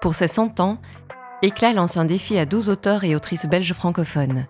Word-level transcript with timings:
Pour 0.00 0.14
ses 0.14 0.28
100 0.28 0.60
ans, 0.60 0.78
Éclat 1.42 1.74
lance 1.74 1.98
un 1.98 2.06
défi 2.06 2.38
à 2.38 2.46
12 2.46 2.70
auteurs 2.70 3.04
et 3.04 3.14
autrices 3.14 3.46
belges 3.46 3.74
francophones. 3.74 4.46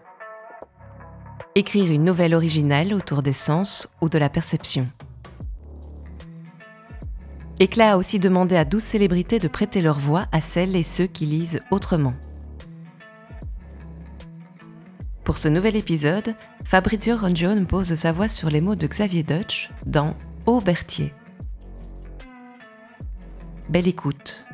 Écrire 1.57 1.91
une 1.91 2.05
nouvelle 2.05 2.35
originale 2.35 2.95
autour 2.95 3.23
des 3.23 3.33
sens 3.33 3.89
ou 4.01 4.09
de 4.09 4.19
la 4.19 4.29
perception. 4.29 4.89
Éclat 7.59 7.93
a 7.93 7.97
aussi 7.97 8.21
demandé 8.21 8.57
à 8.57 8.65
12 8.65 8.83
célébrités 8.83 9.41
de 9.41 9.49
prêter 9.49 9.81
leur 9.81 9.99
voix 9.99 10.27
à 10.31 10.41
celles 10.41 10.77
et 10.77 10.85
ceux 10.85 11.07
qui 11.07 11.27
lisent 11.27 11.61
autrement. 11.73 12.15
Pour 15.25 15.37
ce 15.37 15.49
nouvel 15.49 15.77
épisode, 15.77 16.35
Fabrizio 16.65 17.17
Rongione 17.17 17.67
pose 17.67 17.95
sa 17.95 18.13
voix 18.13 18.29
sur 18.29 18.51
les 18.51 18.61
mots 18.61 18.77
de 18.77 18.87
Xavier 18.87 19.25
Deutsch 19.25 19.71
dans 19.85 20.17
Au 20.47 20.61
Berthier. 20.61 21.13
Belle 23.69 23.89
écoute. 23.89 24.45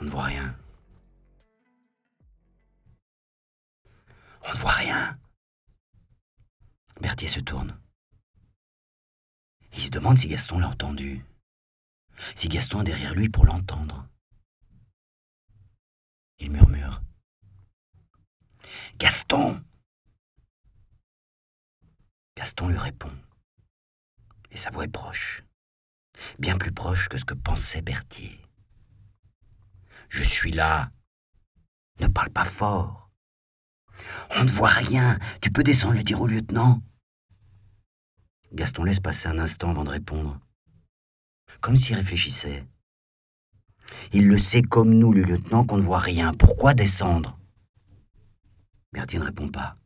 On 0.00 0.04
ne 0.04 0.10
voit 0.10 0.24
rien. 0.24 0.56
On 4.42 4.50
ne 4.50 4.56
voit 4.56 4.70
rien. 4.70 5.18
Berthier 7.00 7.28
se 7.28 7.40
tourne. 7.40 7.78
Il 9.74 9.82
se 9.82 9.90
demande 9.90 10.18
si 10.18 10.28
Gaston 10.28 10.58
l'a 10.58 10.68
entendu. 10.68 11.24
Si 12.34 12.48
Gaston 12.48 12.80
est 12.80 12.84
derrière 12.84 13.14
lui 13.14 13.28
pour 13.28 13.44
l'entendre. 13.44 14.08
Il 16.38 16.50
murmure. 16.50 17.02
Gaston 18.96 19.62
Gaston 22.36 22.68
lui 22.68 22.78
répond. 22.78 23.12
Et 24.50 24.56
sa 24.56 24.70
voix 24.70 24.84
est 24.84 24.88
proche. 24.88 25.44
Bien 26.38 26.56
plus 26.56 26.72
proche 26.72 27.08
que 27.10 27.18
ce 27.18 27.24
que 27.26 27.34
pensait 27.34 27.82
Berthier. 27.82 28.40
Je 30.10 30.24
suis 30.24 30.50
là. 30.50 30.90
Ne 32.00 32.08
parle 32.08 32.30
pas 32.30 32.44
fort. 32.44 33.10
On 34.36 34.44
ne 34.44 34.50
voit 34.50 34.68
rien. 34.68 35.18
Tu 35.40 35.50
peux 35.50 35.62
descendre 35.62 35.94
le 35.94 36.02
dire 36.02 36.20
au 36.20 36.26
lieutenant. 36.26 36.82
Gaston 38.52 38.84
laisse 38.84 39.00
passer 39.00 39.28
un 39.28 39.38
instant 39.38 39.70
avant 39.70 39.84
de 39.84 39.90
répondre. 39.90 40.40
Comme 41.60 41.76
s'il 41.76 41.94
réfléchissait. 41.94 42.66
Il 44.12 44.26
le 44.26 44.36
sait 44.36 44.62
comme 44.62 44.94
nous, 44.94 45.12
le 45.12 45.22
lieutenant, 45.22 45.64
qu'on 45.64 45.76
ne 45.76 45.82
voit 45.82 45.98
rien. 45.98 46.34
Pourquoi 46.34 46.74
descendre? 46.74 47.38
Berthier 48.92 49.20
ne 49.20 49.24
répond 49.24 49.48
pas. 49.48 49.76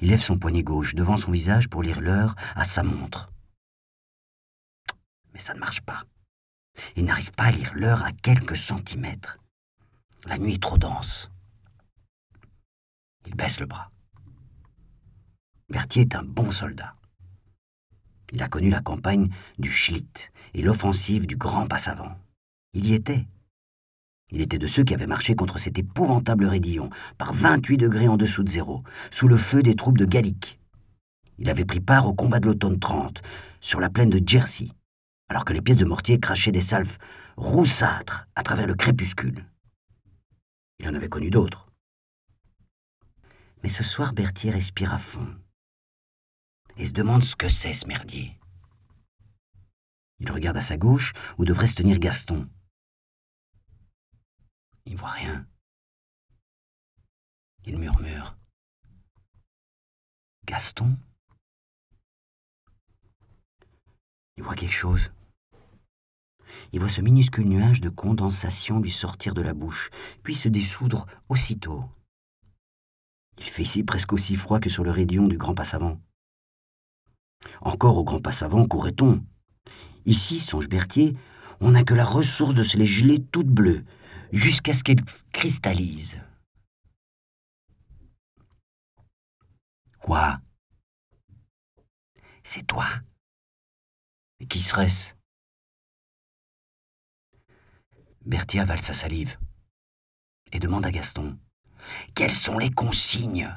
Il 0.00 0.10
lève 0.10 0.20
son 0.20 0.38
poignet 0.38 0.62
gauche 0.62 0.94
devant 0.94 1.16
son 1.16 1.32
visage 1.32 1.68
pour 1.68 1.82
lire 1.82 2.00
l'heure 2.00 2.36
à 2.54 2.64
sa 2.64 2.84
montre. 2.84 3.32
Mais 5.32 5.40
ça 5.40 5.54
ne 5.54 5.58
marche 5.58 5.80
pas. 5.80 6.04
Il 6.96 7.04
n'arrive 7.04 7.32
pas 7.32 7.44
à 7.44 7.50
lire 7.50 7.72
l'heure 7.74 8.04
à 8.04 8.12
quelques 8.12 8.56
centimètres. 8.56 9.38
La 10.26 10.38
nuit 10.38 10.54
est 10.54 10.62
trop 10.62 10.78
dense. 10.78 11.30
Il 13.26 13.34
baisse 13.34 13.60
le 13.60 13.66
bras. 13.66 13.90
Berthier 15.68 16.02
est 16.02 16.14
un 16.14 16.22
bon 16.22 16.50
soldat. 16.50 16.94
Il 18.32 18.42
a 18.42 18.48
connu 18.48 18.70
la 18.70 18.80
campagne 18.80 19.28
du 19.58 19.70
Schlitt 19.70 20.32
et 20.54 20.62
l'offensive 20.62 21.26
du 21.26 21.36
Grand 21.36 21.66
Passavant. 21.66 22.18
Il 22.72 22.86
y 22.86 22.94
était. 22.94 23.26
Il 24.30 24.40
était 24.40 24.58
de 24.58 24.66
ceux 24.66 24.82
qui 24.82 24.94
avaient 24.94 25.06
marché 25.06 25.34
contre 25.34 25.58
cet 25.58 25.78
épouvantable 25.78 26.46
raidillon, 26.46 26.90
par 27.18 27.32
28 27.32 27.76
degrés 27.76 28.08
en 28.08 28.16
dessous 28.16 28.42
de 28.42 28.48
zéro, 28.48 28.82
sous 29.10 29.28
le 29.28 29.36
feu 29.36 29.62
des 29.62 29.76
troupes 29.76 29.98
de 29.98 30.04
Gallic. 30.04 30.58
Il 31.38 31.50
avait 31.50 31.64
pris 31.64 31.80
part 31.80 32.08
au 32.08 32.14
combat 32.14 32.40
de 32.40 32.46
l'automne 32.46 32.78
30, 32.78 33.22
sur 33.60 33.80
la 33.80 33.90
plaine 33.90 34.10
de 34.10 34.20
Jersey, 34.26 34.68
alors 35.28 35.44
que 35.44 35.52
les 35.52 35.62
pièces 35.62 35.76
de 35.76 35.84
mortier 35.84 36.20
crachaient 36.20 36.52
des 36.52 36.60
salves 36.60 36.98
roussâtres 37.36 38.26
à 38.34 38.42
travers 38.42 38.66
le 38.66 38.74
crépuscule. 38.74 39.44
Il 40.78 40.88
en 40.88 40.94
avait 40.94 41.08
connu 41.08 41.30
d'autres. 41.30 41.70
Mais 43.62 43.68
ce 43.68 43.82
soir, 43.82 44.12
Berthier 44.12 44.50
respire 44.50 44.92
à 44.92 44.98
fond 44.98 45.34
et 46.76 46.84
se 46.84 46.92
demande 46.92 47.24
ce 47.24 47.36
que 47.36 47.48
c'est 47.48 47.72
ce 47.72 47.86
merdier. 47.86 48.38
Il 50.18 50.30
regarde 50.30 50.56
à 50.56 50.62
sa 50.62 50.76
gauche 50.76 51.12
où 51.38 51.44
devrait 51.44 51.66
se 51.66 51.74
tenir 51.74 51.98
Gaston. 51.98 52.48
Il 54.86 54.96
voit 54.96 55.10
rien. 55.10 55.46
Il 57.64 57.78
murmure. 57.78 58.36
Gaston? 60.44 60.98
Il 64.36 64.42
voit 64.42 64.54
quelque 64.54 64.72
chose. 64.72 65.12
Il 66.72 66.80
voit 66.80 66.88
ce 66.88 67.00
minuscule 67.00 67.46
nuage 67.46 67.80
de 67.80 67.88
condensation 67.88 68.80
lui 68.80 68.90
sortir 68.90 69.34
de 69.34 69.42
la 69.42 69.54
bouche, 69.54 69.90
puis 70.22 70.34
se 70.34 70.48
dissoudre 70.48 71.06
aussitôt. 71.28 71.84
Il 73.38 73.44
fait 73.44 73.62
ici 73.62 73.82
presque 73.84 74.12
aussi 74.12 74.36
froid 74.36 74.60
que 74.60 74.70
sur 74.70 74.84
le 74.84 74.90
rayon 74.90 75.26
du 75.26 75.38
Grand 75.38 75.54
Passavant. 75.54 76.00
Encore 77.60 77.96
au 77.96 78.04
Grand 78.04 78.20
Passavant 78.20 78.66
courait-on? 78.66 79.24
Ici, 80.04 80.40
songe 80.40 80.68
Berthier, 80.68 81.16
on 81.60 81.72
n'a 81.72 81.84
que 81.84 81.94
la 81.94 82.04
ressource 82.04 82.54
de 82.54 82.62
se 82.62 82.76
les 82.76 82.86
geler 82.86 83.18
toutes 83.18 83.48
bleues, 83.48 83.84
jusqu'à 84.32 84.72
ce 84.72 84.84
qu'elles 84.84 85.04
cristallisent. 85.32 86.20
Quoi? 89.98 90.40
C'est 92.42 92.66
toi? 92.66 92.86
Qui 94.48 94.60
serait-ce? 94.60 95.14
Berthier 98.26 98.60
avale 98.60 98.80
sa 98.80 98.94
salive 98.94 99.38
et 100.52 100.58
demande 100.58 100.86
à 100.86 100.90
Gaston 100.90 101.38
Quelles 102.14 102.32
sont 102.32 102.58
les 102.58 102.70
consignes? 102.70 103.54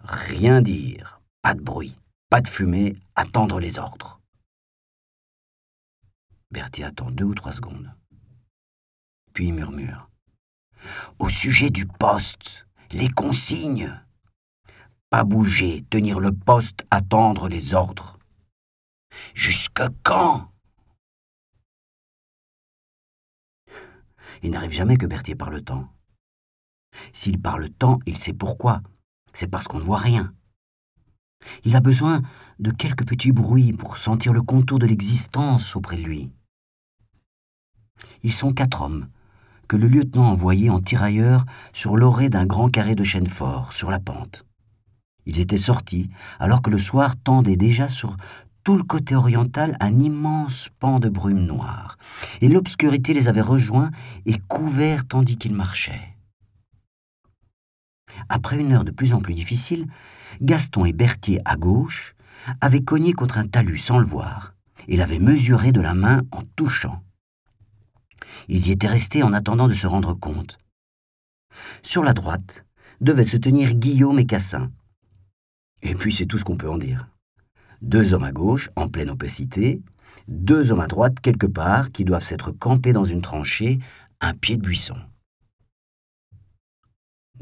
Rien 0.00 0.60
dire, 0.60 1.20
pas 1.42 1.54
de 1.54 1.60
bruit, 1.60 1.96
pas 2.30 2.40
de 2.40 2.48
fumée, 2.48 2.96
attendre 3.14 3.58
les 3.58 3.78
ordres. 3.78 4.20
Berthier 6.50 6.84
attend 6.84 7.10
deux 7.10 7.24
ou 7.24 7.34
trois 7.34 7.52
secondes. 7.52 7.92
Puis 9.32 9.50
murmure. 9.50 10.08
Au 11.18 11.28
sujet 11.28 11.70
du 11.70 11.86
poste, 11.86 12.66
les 12.92 13.08
consignes. 13.08 14.00
Pas 15.10 15.24
bouger, 15.24 15.84
tenir 15.90 16.20
le 16.20 16.32
poste, 16.32 16.86
attendre 16.90 17.48
les 17.48 17.74
ordres. 17.74 18.13
Jusque 19.34 19.82
quand? 20.02 20.50
Il 24.42 24.50
n'arrive 24.50 24.72
jamais 24.72 24.96
que 24.96 25.06
Berthier 25.06 25.34
parle 25.34 25.62
temps. 25.62 25.88
S'il 27.12 27.40
parle 27.40 27.70
temps, 27.70 27.98
il 28.06 28.18
sait 28.18 28.32
pourquoi. 28.32 28.82
C'est 29.32 29.48
parce 29.48 29.66
qu'on 29.66 29.78
ne 29.78 29.84
voit 29.84 29.98
rien. 29.98 30.32
Il 31.64 31.76
a 31.76 31.80
besoin 31.80 32.22
de 32.58 32.70
quelques 32.70 33.06
petits 33.06 33.32
bruits 33.32 33.72
pour 33.72 33.96
sentir 33.96 34.32
le 34.32 34.42
contour 34.42 34.78
de 34.78 34.86
l'existence 34.86 35.76
auprès 35.76 35.96
de 35.96 36.02
lui. 36.02 36.30
Ils 38.22 38.32
sont 38.32 38.52
quatre 38.52 38.82
hommes, 38.82 39.08
que 39.68 39.76
le 39.76 39.88
lieutenant 39.88 40.26
envoyait 40.26 40.70
en 40.70 40.80
tirailleur 40.80 41.44
sur 41.72 41.96
l'orée 41.96 42.30
d'un 42.30 42.46
grand 42.46 42.68
carré 42.68 42.94
de 42.94 43.04
chêne 43.04 43.28
fort, 43.28 43.72
sur 43.72 43.90
la 43.90 43.98
pente. 43.98 44.46
Ils 45.26 45.40
étaient 45.40 45.56
sortis, 45.58 46.10
alors 46.38 46.62
que 46.62 46.70
le 46.70 46.78
soir 46.78 47.16
tendait 47.16 47.56
déjà 47.56 47.88
sur 47.88 48.16
tout 48.64 48.76
le 48.76 48.82
côté 48.82 49.14
oriental 49.14 49.76
un 49.78 50.00
immense 50.00 50.70
pan 50.80 50.98
de 50.98 51.10
brume 51.10 51.44
noire, 51.44 51.98
et 52.40 52.48
l'obscurité 52.48 53.12
les 53.12 53.28
avait 53.28 53.42
rejoints 53.42 53.90
et 54.24 54.38
couverts 54.48 55.06
tandis 55.06 55.36
qu'ils 55.36 55.54
marchaient. 55.54 56.16
Après 58.28 58.58
une 58.58 58.72
heure 58.72 58.84
de 58.84 58.90
plus 58.90 59.12
en 59.12 59.20
plus 59.20 59.34
difficile, 59.34 59.86
Gaston 60.40 60.86
et 60.86 60.92
Berthier 60.92 61.40
à 61.44 61.56
gauche 61.56 62.14
avaient 62.60 62.82
cogné 62.82 63.12
contre 63.12 63.38
un 63.38 63.46
talus 63.46 63.78
sans 63.78 63.98
le 63.98 64.06
voir, 64.06 64.54
et 64.88 64.96
l'avaient 64.96 65.18
mesuré 65.18 65.70
de 65.70 65.80
la 65.80 65.94
main 65.94 66.22
en 66.32 66.42
touchant. 66.56 67.02
Ils 68.48 68.68
y 68.68 68.72
étaient 68.72 68.88
restés 68.88 69.22
en 69.22 69.32
attendant 69.32 69.68
de 69.68 69.74
se 69.74 69.86
rendre 69.86 70.14
compte. 70.14 70.58
Sur 71.82 72.02
la 72.02 72.14
droite 72.14 72.64
devaient 73.00 73.24
se 73.24 73.36
tenir 73.36 73.74
Guillaume 73.74 74.18
et 74.18 74.26
Cassin. 74.26 74.70
Et 75.82 75.94
puis 75.94 76.12
c'est 76.12 76.26
tout 76.26 76.38
ce 76.38 76.44
qu'on 76.44 76.56
peut 76.56 76.70
en 76.70 76.78
dire. 76.78 77.08
Deux 77.84 78.14
hommes 78.14 78.24
à 78.24 78.32
gauche, 78.32 78.70
en 78.76 78.88
pleine 78.88 79.10
opacité, 79.10 79.82
deux 80.26 80.72
hommes 80.72 80.80
à 80.80 80.86
droite, 80.86 81.20
quelque 81.20 81.46
part, 81.46 81.92
qui 81.92 82.06
doivent 82.06 82.24
s'être 82.24 82.50
campés 82.50 82.94
dans 82.94 83.04
une 83.04 83.20
tranchée, 83.20 83.78
un 84.22 84.32
pied 84.32 84.56
de 84.56 84.62
buisson. 84.62 84.96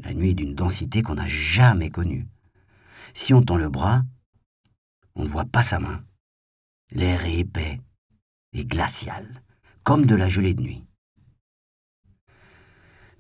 La 0.03 0.13
nuit 0.13 0.31
est 0.31 0.35
d'une 0.35 0.57
densité 0.57 1.01
qu'on 1.01 1.15
n'a 1.15 1.29
jamais 1.29 1.91
connue. 1.91 2.27
Si 3.15 3.33
on 3.33 3.43
tend 3.43 3.57
le 3.57 3.69
bras, 3.69 4.03
on 5.15 5.23
ne 5.23 5.29
voit 5.29 5.45
pas 5.45 5.63
sa 5.63 5.79
main. 5.79 6.05
L'air 6.91 7.25
est 7.25 7.39
épais 7.39 7.81
et 8.53 8.65
glacial, 8.65 9.45
comme 9.85 10.07
de 10.07 10.17
la 10.17 10.29
gelée 10.29 10.55
de 10.55 10.63
nuit. 10.63 10.85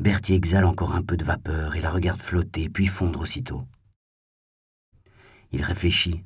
Berthier 0.01 0.35
exhale 0.35 0.65
encore 0.65 0.97
un 0.97 1.05
peu 1.05 1.17
de 1.17 1.25
vapeur 1.25 1.77
et 1.77 1.81
la 1.81 1.91
regarde 1.91 2.21
flotter 2.21 2.69
puis 2.69 2.89
fondre 2.89 3.21
aussitôt. 3.21 3.65
Il 5.53 5.63
réfléchit. 5.63 6.25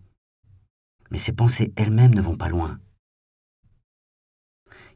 Mais 1.11 1.19
ses 1.19 1.33
pensées 1.33 1.73
elles-mêmes 1.77 2.15
ne 2.15 2.21
vont 2.21 2.37
pas 2.37 2.49
loin. 2.49 2.79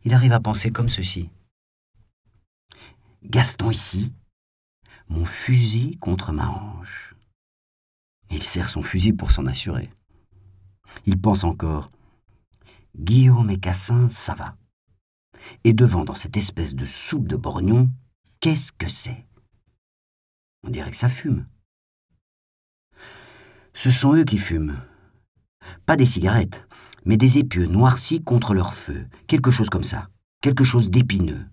Il 0.05 0.15
arrive 0.15 0.33
à 0.33 0.41
penser 0.41 0.71
comme 0.71 0.89
ceci. 0.89 1.31
Gaston 3.23 3.71
ici, 3.71 4.15
mon 5.09 5.27
fusil 5.27 5.99
contre 5.99 6.33
ma 6.33 6.49
hanche. 6.49 7.15
Il 8.31 8.43
serre 8.43 8.71
son 8.71 8.83
fusil 8.83 9.13
pour 9.13 9.31
s'en 9.31 9.47
assurer. 9.47 9.91
Il 11.05 11.21
pense 11.21 11.45
encore. 11.45 11.91
Guillaume 12.97 13.51
et 13.51 13.59
Cassin, 13.59 14.09
ça 14.09 14.35
va. 14.35 14.57
Et 15.65 15.73
devant, 15.73 16.05
dans 16.05 16.15
cette 16.15 16.37
espèce 16.37 16.75
de 16.75 16.85
soupe 16.85 17.29
de 17.29 17.37
borgnon, 17.37 17.91
qu'est-ce 18.41 18.73
que 18.73 18.89
c'est? 18.89 19.27
On 20.63 20.71
dirait 20.71 20.91
que 20.91 20.97
ça 20.97 21.09
fume. 21.09 21.47
Ce 23.75 23.91
sont 23.91 24.15
eux 24.15 24.25
qui 24.25 24.39
fument. 24.39 24.83
Pas 25.91 25.97
des 25.97 26.07
cigarettes, 26.07 26.69
mais 27.05 27.17
des 27.17 27.39
épieux 27.39 27.67
noircis 27.67 28.23
contre 28.23 28.55
leur 28.55 28.75
feu, 28.75 29.09
quelque 29.27 29.51
chose 29.51 29.71
comme 29.71 29.83
ça, 29.83 30.09
quelque 30.41 30.63
chose 30.63 30.89
d'épineux. 30.89 31.45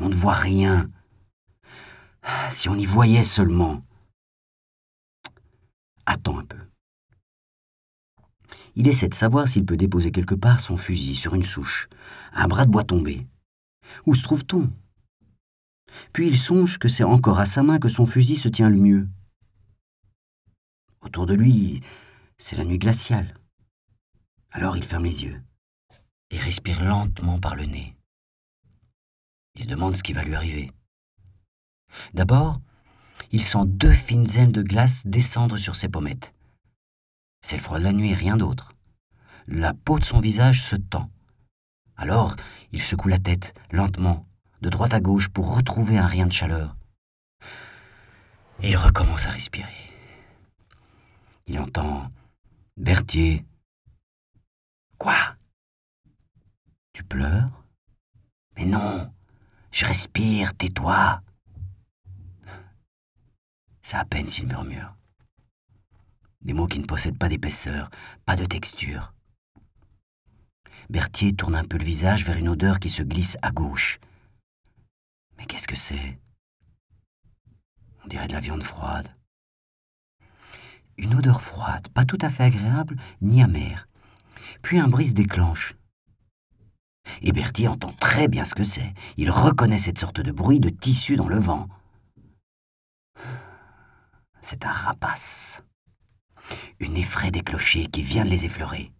On 0.00 0.08
ne 0.08 0.14
voit 0.14 0.32
rien. 0.32 0.90
Si 2.48 2.70
on 2.70 2.76
y 2.76 2.86
voyait 2.86 3.22
seulement. 3.22 3.84
Attends 6.06 6.38
un 6.38 6.46
peu. 6.46 6.56
Il 8.74 8.88
essaie 8.88 9.10
de 9.10 9.14
savoir 9.14 9.46
s'il 9.46 9.66
peut 9.66 9.76
déposer 9.76 10.12
quelque 10.12 10.34
part 10.34 10.58
son 10.58 10.78
fusil 10.78 11.14
sur 11.14 11.34
une 11.34 11.44
souche, 11.44 11.90
un 12.32 12.48
bras 12.48 12.64
de 12.64 12.70
bois 12.70 12.84
tombé. 12.84 13.28
Où 14.06 14.14
se 14.14 14.22
trouve-t-on? 14.22 14.72
Puis 16.14 16.26
il 16.26 16.38
songe 16.38 16.78
que 16.78 16.88
c'est 16.88 17.04
encore 17.04 17.38
à 17.38 17.44
sa 17.44 17.62
main 17.62 17.78
que 17.78 17.90
son 17.90 18.06
fusil 18.06 18.36
se 18.36 18.48
tient 18.48 18.70
le 18.70 18.78
mieux. 18.78 19.08
Autour 21.02 21.26
de 21.26 21.34
lui, 21.34 21.82
c'est 22.38 22.56
la 22.56 22.64
nuit 22.64 22.78
glaciale. 22.78 23.34
Alors 24.52 24.76
il 24.76 24.84
ferme 24.84 25.04
les 25.04 25.24
yeux 25.24 25.42
et 26.30 26.38
respire 26.38 26.84
lentement 26.84 27.38
par 27.38 27.56
le 27.56 27.64
nez. 27.64 27.96
Il 29.54 29.62
se 29.62 29.68
demande 29.68 29.96
ce 29.96 30.02
qui 30.02 30.12
va 30.12 30.22
lui 30.22 30.34
arriver. 30.34 30.70
D'abord, 32.14 32.60
il 33.30 33.42
sent 33.42 33.66
deux 33.66 33.92
fines 33.92 34.28
ailes 34.36 34.52
de 34.52 34.62
glace 34.62 35.06
descendre 35.06 35.56
sur 35.56 35.76
ses 35.76 35.88
pommettes. 35.88 36.34
C'est 37.42 37.56
le 37.56 37.62
froid 37.62 37.78
de 37.78 37.84
la 37.84 37.92
nuit, 37.92 38.14
rien 38.14 38.36
d'autre. 38.36 38.72
La 39.46 39.74
peau 39.74 39.98
de 39.98 40.04
son 40.04 40.20
visage 40.20 40.62
se 40.62 40.76
tend. 40.76 41.10
Alors, 41.96 42.36
il 42.72 42.82
secoue 42.82 43.08
la 43.08 43.18
tête, 43.18 43.54
lentement, 43.70 44.26
de 44.60 44.68
droite 44.68 44.94
à 44.94 45.00
gauche, 45.00 45.28
pour 45.28 45.54
retrouver 45.54 45.98
un 45.98 46.06
rien 46.06 46.26
de 46.26 46.32
chaleur. 46.32 46.76
Et 48.62 48.70
il 48.70 48.76
recommence 48.76 49.26
à 49.26 49.30
respirer. 49.30 49.90
Il 51.46 51.58
entend 51.58 52.10
Berthier. 52.76 53.44
Quoi? 55.02 55.36
Tu 56.92 57.02
pleures? 57.02 57.64
Mais 58.56 58.66
non, 58.66 59.12
je 59.72 59.84
respire, 59.84 60.56
tais-toi. 60.56 61.20
C'est 63.82 63.96
à 63.96 64.04
peine 64.04 64.28
s'il 64.28 64.46
murmure. 64.46 64.94
Des 66.42 66.52
mots 66.52 66.68
qui 66.68 66.78
ne 66.78 66.86
possèdent 66.86 67.18
pas 67.18 67.28
d'épaisseur, 67.28 67.90
pas 68.24 68.36
de 68.36 68.44
texture. 68.44 69.12
Berthier 70.88 71.34
tourne 71.34 71.56
un 71.56 71.64
peu 71.64 71.78
le 71.78 71.84
visage 71.84 72.24
vers 72.24 72.38
une 72.38 72.48
odeur 72.48 72.78
qui 72.78 72.88
se 72.88 73.02
glisse 73.02 73.36
à 73.42 73.50
gauche. 73.50 73.98
Mais 75.36 75.46
qu'est-ce 75.46 75.66
que 75.66 75.74
c'est? 75.74 76.20
On 78.04 78.06
dirait 78.06 78.28
de 78.28 78.34
la 78.34 78.40
viande 78.40 78.62
froide. 78.62 79.12
Une 80.96 81.14
odeur 81.16 81.42
froide, 81.42 81.88
pas 81.88 82.04
tout 82.04 82.18
à 82.20 82.30
fait 82.30 82.44
agréable 82.44 82.94
ni 83.20 83.42
amère. 83.42 83.88
Puis 84.60 84.78
un 84.78 84.88
brise 84.88 85.14
déclenche. 85.14 85.74
Et 87.22 87.32
Berthier 87.32 87.68
entend 87.68 87.92
très 87.92 88.28
bien 88.28 88.44
ce 88.44 88.54
que 88.54 88.64
c'est. 88.64 88.92
Il 89.16 89.30
reconnaît 89.30 89.78
cette 89.78 89.98
sorte 89.98 90.20
de 90.20 90.32
bruit 90.32 90.60
de 90.60 90.68
tissu 90.68 91.16
dans 91.16 91.28
le 91.28 91.38
vent. 91.38 91.68
C'est 94.40 94.64
un 94.64 94.70
rapace. 94.70 95.62
Une 96.78 96.96
effraie 96.96 97.30
des 97.30 97.42
clochers 97.42 97.86
qui 97.86 98.02
vient 98.02 98.24
de 98.24 98.30
les 98.30 98.44
effleurer. 98.44 98.92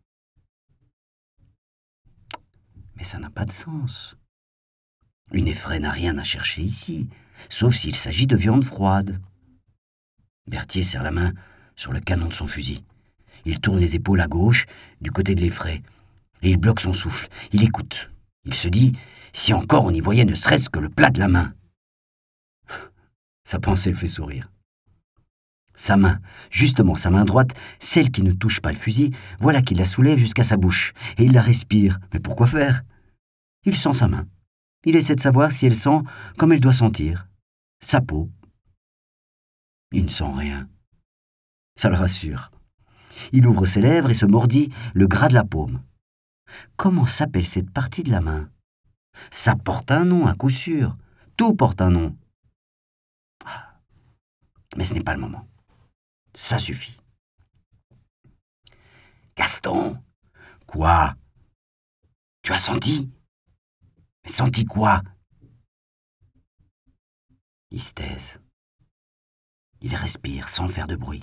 Mais 2.97 3.05
ça 3.05 3.19
n'a 3.19 3.31
pas 3.31 3.45
de 3.45 3.53
sens. 3.53 4.17
Une 5.33 5.49
effraie 5.49 5.81
n'a 5.81 5.91
rien 5.91 6.19
à 6.19 6.25
chercher 6.25 6.63
ici, 6.63 7.09
sauf 7.49 7.75
s'il 7.75 7.97
s'agit 7.97 8.27
de 8.27 8.37
viande 8.37 8.65
froide. 8.65 9.21
Berthier 10.47 10.83
serre 10.83 11.03
la 11.03 11.11
main 11.11 11.33
sur 11.75 11.93
le 11.93 12.01
canon 12.01 12.29
de 12.29 12.35
son 12.35 12.47
fusil. 12.47 12.85
Il 13.45 13.61
tourne 13.61 13.79
les 13.79 13.97
épaules 13.97 14.21
à 14.21 14.29
gauche, 14.29 14.67
du 15.01 15.11
côté 15.11 15.35
de 15.35 15.41
l'effraie, 15.41 15.83
et 16.43 16.51
il 16.51 16.57
bloque 16.57 16.81
son 16.81 16.93
souffle. 16.93 17.29
Il 17.53 17.63
écoute. 17.63 18.11
Il 18.45 18.55
se 18.55 18.69
dit 18.69 18.93
si 19.33 19.55
encore 19.55 19.85
on 19.85 19.91
y 19.91 20.01
voyait 20.01 20.25
ne 20.25 20.35
serait-ce 20.35 20.69
que 20.69 20.79
le 20.79 20.89
plat 20.89 21.11
de 21.11 21.19
la 21.19 21.29
main. 21.29 21.55
Sa 23.45 23.59
pensée 23.59 23.91
le 23.91 23.97
fait 23.97 24.09
sourire. 24.09 24.51
Sa 25.75 25.97
main, 25.97 26.21
justement 26.51 26.95
sa 26.97 27.11
main 27.11 27.25
droite, 27.25 27.53
celle 27.81 28.11
qui 28.11 28.23
ne 28.23 28.33
touche 28.33 28.61
pas 28.61 28.73
le 28.73 28.79
fusil, 28.79 29.15
voilà 29.41 29.63
qu'il 29.63 29.79
la 29.79 29.87
soulève 29.87 30.19
jusqu'à 30.19 30.45
sa 30.45 30.57
bouche, 30.57 30.93
et 31.17 31.25
il 31.25 31.33
la 31.33 31.41
respire. 31.41 31.99
Mais 32.13 32.21
pourquoi 32.21 32.47
faire? 32.47 32.83
Il 33.65 33.77
sent 33.77 33.95
sa 33.95 34.09
main. 34.09 34.27
Il 34.85 34.97
essaie 34.97 35.17
de 35.17 35.21
savoir 35.21 35.51
si 35.51 35.67
elle 35.67 35.75
sent 35.75 36.01
comme 36.37 36.53
elle 36.53 36.61
doit 36.61 36.73
sentir. 36.73 37.29
Sa 37.83 38.01
peau. 38.01 38.31
Il 39.93 40.05
ne 40.05 40.11
sent 40.11 40.31
rien. 40.37 40.69
Ça 41.77 41.89
le 41.89 41.97
rassure. 41.97 42.51
Il 43.33 43.47
ouvre 43.47 43.67
ses 43.67 43.81
lèvres 43.81 44.11
et 44.11 44.15
se 44.15 44.27
mordit 44.27 44.73
le 44.95 45.07
gras 45.07 45.29
de 45.29 45.35
la 45.35 45.45
paume. 45.45 45.83
Comment 46.77 47.07
s'appelle 47.07 47.47
cette 47.47 47.71
partie 47.71 48.03
de 48.03 48.11
la 48.11 48.21
main? 48.21 48.51
Ça 49.31 49.55
porte 49.55 49.91
un 49.91 50.05
nom, 50.05 50.27
à 50.27 50.35
coup 50.35 50.51
sûr. 50.51 50.97
Tout 51.37 51.55
porte 51.55 51.81
un 51.81 51.91
nom. 51.91 52.17
Ah. 53.45 53.81
Mais 54.77 54.85
ce 54.85 54.95
n'est 54.95 55.03
pas 55.03 55.15
le 55.15 55.21
moment. 55.21 55.47
Ça 56.35 56.59
suffit. 56.59 56.99
Gaston 59.37 60.03
Quoi? 60.67 61.15
Tu 62.43 62.53
as 62.53 62.59
senti? 62.59 63.11
Senti 64.27 64.65
quoi? 64.65 65.03
Il. 67.71 67.81
Il 69.81 69.97
respire 69.97 70.49
sans 70.49 70.69
faire 70.69 70.87
de 70.87 70.97
bruit. 70.97 71.23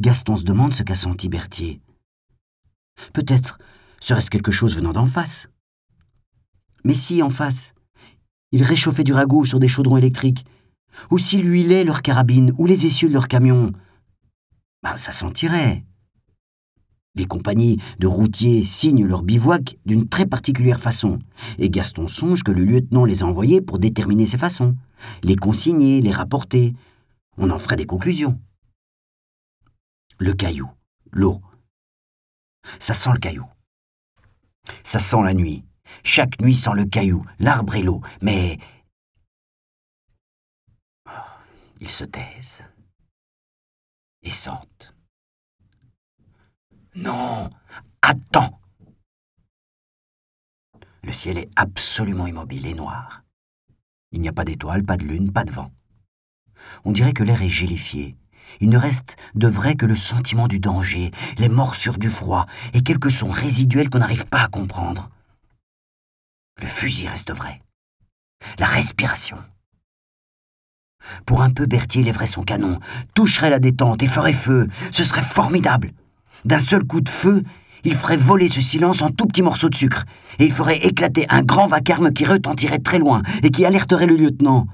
Gaston 0.00 0.36
se 0.36 0.44
demande 0.44 0.74
ce 0.74 0.82
qu'a 0.82 0.94
senti 0.94 1.28
Berthier. 1.28 1.80
Peut-être 3.12 3.58
serait-ce 4.00 4.30
quelque 4.30 4.52
chose 4.52 4.76
venant 4.76 4.92
d'en 4.92 5.06
face. 5.06 5.48
Mais 6.84 6.94
si, 6.94 7.22
en 7.22 7.30
face, 7.30 7.74
il 8.52 8.62
réchauffait 8.62 9.04
du 9.04 9.12
ragoût 9.12 9.44
sur 9.44 9.58
des 9.58 9.68
chaudrons 9.68 9.96
électriques, 9.96 10.44
ou 11.10 11.18
s'il 11.18 11.44
huilait 11.44 11.84
leurs 11.84 12.02
carabines 12.02 12.52
ou 12.58 12.66
les 12.66 12.86
essieux 12.86 13.08
de 13.08 13.14
leur 13.14 13.28
camion, 13.28 13.72
bah, 14.82 14.96
ça 14.96 15.12
sentirait. 15.12 15.84
Les 17.16 17.24
compagnies 17.24 17.78
de 17.98 18.06
routiers 18.06 18.64
signent 18.64 19.06
leur 19.06 19.22
bivouac 19.22 19.78
d'une 19.86 20.06
très 20.08 20.26
particulière 20.26 20.80
façon, 20.80 21.18
et 21.58 21.70
Gaston 21.70 22.08
songe 22.08 22.42
que 22.42 22.52
le 22.52 22.64
lieutenant 22.64 23.06
les 23.06 23.22
a 23.22 23.26
envoyés 23.26 23.62
pour 23.62 23.78
déterminer 23.78 24.26
ces 24.26 24.38
façons, 24.38 24.76
les 25.22 25.36
consigner, 25.36 26.02
les 26.02 26.12
rapporter. 26.12 26.74
On 27.38 27.50
en 27.50 27.58
ferait 27.58 27.76
des 27.76 27.86
conclusions. 27.86 28.38
Le 30.18 30.32
caillou, 30.32 30.70
l'eau. 31.12 31.42
Ça 32.80 32.94
sent 32.94 33.12
le 33.12 33.18
caillou. 33.18 33.46
Ça 34.82 34.98
sent 34.98 35.22
la 35.22 35.34
nuit. 35.34 35.64
Chaque 36.04 36.40
nuit 36.40 36.56
sent 36.56 36.74
le 36.74 36.84
caillou, 36.84 37.24
l'arbre 37.38 37.74
et 37.76 37.82
l'eau. 37.82 38.00
Mais... 38.22 38.58
Oh, 41.06 41.10
ils 41.80 41.90
se 41.90 42.04
taisent. 42.04 42.62
Et 44.22 44.30
sentent. 44.30 44.94
Non 46.94 47.50
Attends 48.00 48.60
Le 51.02 51.12
ciel 51.12 51.38
est 51.38 51.50
absolument 51.56 52.26
immobile 52.26 52.66
et 52.66 52.74
noir. 52.74 53.22
Il 54.12 54.20
n'y 54.20 54.28
a 54.28 54.32
pas 54.32 54.44
d'étoiles, 54.44 54.84
pas 54.84 54.96
de 54.96 55.04
lune, 55.04 55.32
pas 55.32 55.44
de 55.44 55.52
vent. 55.52 55.70
On 56.84 56.92
dirait 56.92 57.12
que 57.12 57.22
l'air 57.22 57.42
est 57.42 57.48
gélifié. 57.48 58.16
Il 58.60 58.70
ne 58.70 58.78
reste 58.78 59.16
de 59.34 59.48
vrai 59.48 59.74
que 59.74 59.86
le 59.86 59.94
sentiment 59.94 60.48
du 60.48 60.58
danger, 60.58 61.10
les 61.38 61.48
morsures 61.48 61.98
du 61.98 62.08
froid 62.08 62.46
et 62.74 62.82
quelques 62.82 63.10
sons 63.10 63.30
résiduels 63.30 63.90
qu'on 63.90 63.98
n'arrive 63.98 64.26
pas 64.26 64.42
à 64.42 64.48
comprendre. 64.48 65.10
Le 66.60 66.66
fusil 66.66 67.08
reste 67.08 67.32
vrai. 67.32 67.60
La 68.58 68.66
respiration. 68.66 69.38
Pour 71.24 71.42
un 71.42 71.50
peu, 71.50 71.66
Berthier 71.66 72.02
lèverait 72.02 72.26
son 72.26 72.42
canon, 72.42 72.78
toucherait 73.14 73.50
la 73.50 73.58
détente 73.58 74.02
et 74.02 74.08
ferait 74.08 74.32
feu. 74.32 74.66
Ce 74.92 75.04
serait 75.04 75.22
formidable. 75.22 75.92
D'un 76.44 76.58
seul 76.58 76.84
coup 76.84 77.00
de 77.00 77.08
feu, 77.08 77.42
il 77.84 77.94
ferait 77.94 78.16
voler 78.16 78.48
ce 78.48 78.60
silence 78.60 79.02
en 79.02 79.10
tout 79.10 79.26
petits 79.26 79.42
morceaux 79.42 79.68
de 79.68 79.74
sucre, 79.74 80.04
et 80.38 80.44
il 80.44 80.52
ferait 80.52 80.78
éclater 80.78 81.26
un 81.28 81.42
grand 81.42 81.66
vacarme 81.66 82.12
qui 82.12 82.24
retentirait 82.24 82.78
très 82.78 82.98
loin 82.98 83.22
et 83.42 83.50
qui 83.50 83.64
alerterait 83.64 84.06
le 84.06 84.16
lieutenant. 84.16 84.66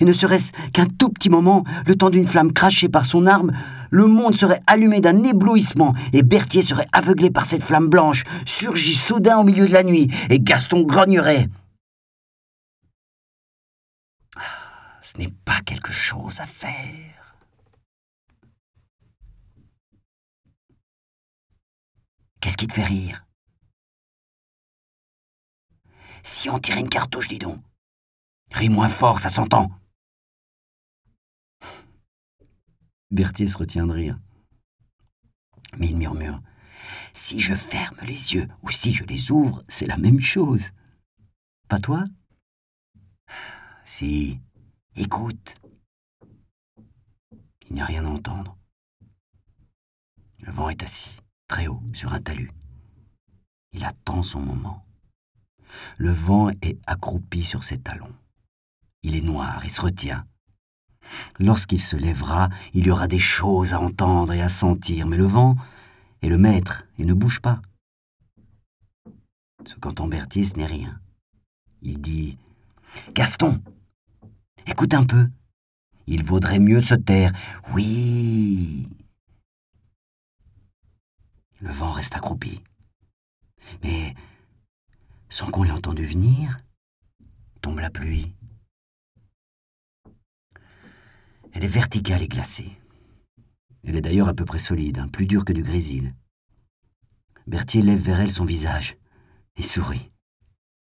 Et 0.00 0.04
ne 0.04 0.12
serait-ce 0.12 0.52
qu'un 0.72 0.86
tout 0.86 1.10
petit 1.10 1.30
moment, 1.30 1.64
le 1.86 1.94
temps 1.94 2.10
d'une 2.10 2.26
flamme 2.26 2.52
crachée 2.52 2.88
par 2.88 3.04
son 3.04 3.26
arme, 3.26 3.52
le 3.90 4.06
monde 4.06 4.36
serait 4.36 4.60
allumé 4.66 5.00
d'un 5.00 5.22
éblouissement 5.24 5.94
et 6.12 6.22
Berthier 6.22 6.62
serait 6.62 6.88
aveuglé 6.92 7.30
par 7.30 7.46
cette 7.46 7.62
flamme 7.62 7.88
blanche, 7.88 8.24
surgie 8.44 8.94
soudain 8.94 9.38
au 9.38 9.44
milieu 9.44 9.66
de 9.66 9.72
la 9.72 9.82
nuit, 9.82 10.08
et 10.30 10.40
Gaston 10.40 10.82
grognerait. 10.82 11.48
Ah, 14.36 14.98
ce 15.00 15.18
n'est 15.18 15.32
pas 15.44 15.60
quelque 15.64 15.92
chose 15.92 16.40
à 16.40 16.46
faire. 16.46 17.36
Qu'est-ce 22.40 22.56
qui 22.56 22.66
te 22.66 22.74
fait 22.74 22.84
rire? 22.84 23.24
Si 26.22 26.50
on 26.50 26.58
tirait 26.58 26.80
une 26.80 26.88
cartouche, 26.88 27.28
dis 27.28 27.38
donc. 27.38 27.60
Ris 28.52 28.68
moins 28.68 28.88
fort, 28.88 29.18
ça 29.18 29.28
s'entend. 29.28 29.70
Berthier 33.10 33.46
se 33.46 33.58
retient 33.58 33.86
de 33.86 33.92
rire. 33.92 34.18
Mais 35.76 35.88
il 35.88 35.96
murmure. 35.96 36.40
Si 37.14 37.40
je 37.40 37.54
ferme 37.54 37.98
les 38.02 38.34
yeux 38.34 38.48
ou 38.62 38.70
si 38.70 38.92
je 38.92 39.04
les 39.04 39.30
ouvre, 39.30 39.62
c'est 39.68 39.86
la 39.86 39.96
même 39.96 40.20
chose. 40.20 40.70
Pas 41.68 41.78
toi? 41.78 42.04
Si. 43.84 44.40
Écoute. 44.94 45.56
Il 47.68 47.74
n'y 47.74 47.80
a 47.80 47.84
rien 47.84 48.04
à 48.04 48.08
entendre. 48.08 48.56
Le 50.40 50.52
vent 50.52 50.68
est 50.68 50.82
assis, 50.82 51.20
très 51.48 51.66
haut, 51.66 51.82
sur 51.92 52.12
un 52.12 52.20
talus. 52.20 52.52
Il 53.72 53.84
attend 53.84 54.22
son 54.22 54.40
moment. 54.40 54.86
Le 55.98 56.10
vent 56.10 56.50
est 56.62 56.78
accroupi 56.86 57.42
sur 57.42 57.64
ses 57.64 57.78
talons. 57.78 58.14
Il 59.06 59.14
est 59.14 59.24
noir 59.24 59.64
et 59.64 59.68
se 59.68 59.80
retient. 59.80 60.26
Lorsqu'il 61.38 61.80
se 61.80 61.94
lèvera, 61.94 62.48
il 62.74 62.86
y 62.86 62.90
aura 62.90 63.06
des 63.06 63.20
choses 63.20 63.72
à 63.72 63.80
entendre 63.80 64.32
et 64.32 64.42
à 64.42 64.48
sentir, 64.48 65.06
mais 65.06 65.16
le 65.16 65.24
vent 65.24 65.54
est 66.22 66.28
le 66.28 66.36
maître 66.36 66.84
et 66.98 67.04
ne 67.04 67.14
bouge 67.14 67.40
pas. 67.40 67.62
Ce 69.64 69.76
qu'entend 69.76 70.08
Berthier, 70.08 70.42
ce 70.42 70.56
n'est 70.56 70.66
rien. 70.66 71.00
Il 71.82 72.00
dit 72.00 72.36
Gaston, 73.14 73.62
écoute 74.66 74.92
un 74.92 75.04
peu. 75.04 75.30
Il 76.08 76.24
vaudrait 76.24 76.58
mieux 76.58 76.80
se 76.80 76.96
taire. 76.96 77.32
Oui. 77.74 78.88
Le 81.60 81.70
vent 81.70 81.92
reste 81.92 82.16
accroupi. 82.16 82.60
Mais, 83.84 84.16
sans 85.28 85.48
qu'on 85.52 85.62
l'ait 85.62 85.70
entendu 85.70 86.04
venir, 86.04 86.58
tombe 87.60 87.78
la 87.78 87.90
pluie. 87.90 88.34
Elle 91.56 91.64
est 91.64 91.68
verticale 91.68 92.20
et 92.20 92.28
glacée. 92.28 92.70
Elle 93.82 93.96
est 93.96 94.02
d'ailleurs 94.02 94.28
à 94.28 94.34
peu 94.34 94.44
près 94.44 94.58
solide, 94.58 94.98
hein, 94.98 95.08
plus 95.08 95.24
dure 95.24 95.46
que 95.46 95.54
du 95.54 95.62
grésil. 95.62 96.14
Berthier 97.46 97.80
lève 97.80 97.98
vers 97.98 98.20
elle 98.20 98.30
son 98.30 98.44
visage 98.44 98.98
et 99.56 99.62
sourit. 99.62 100.12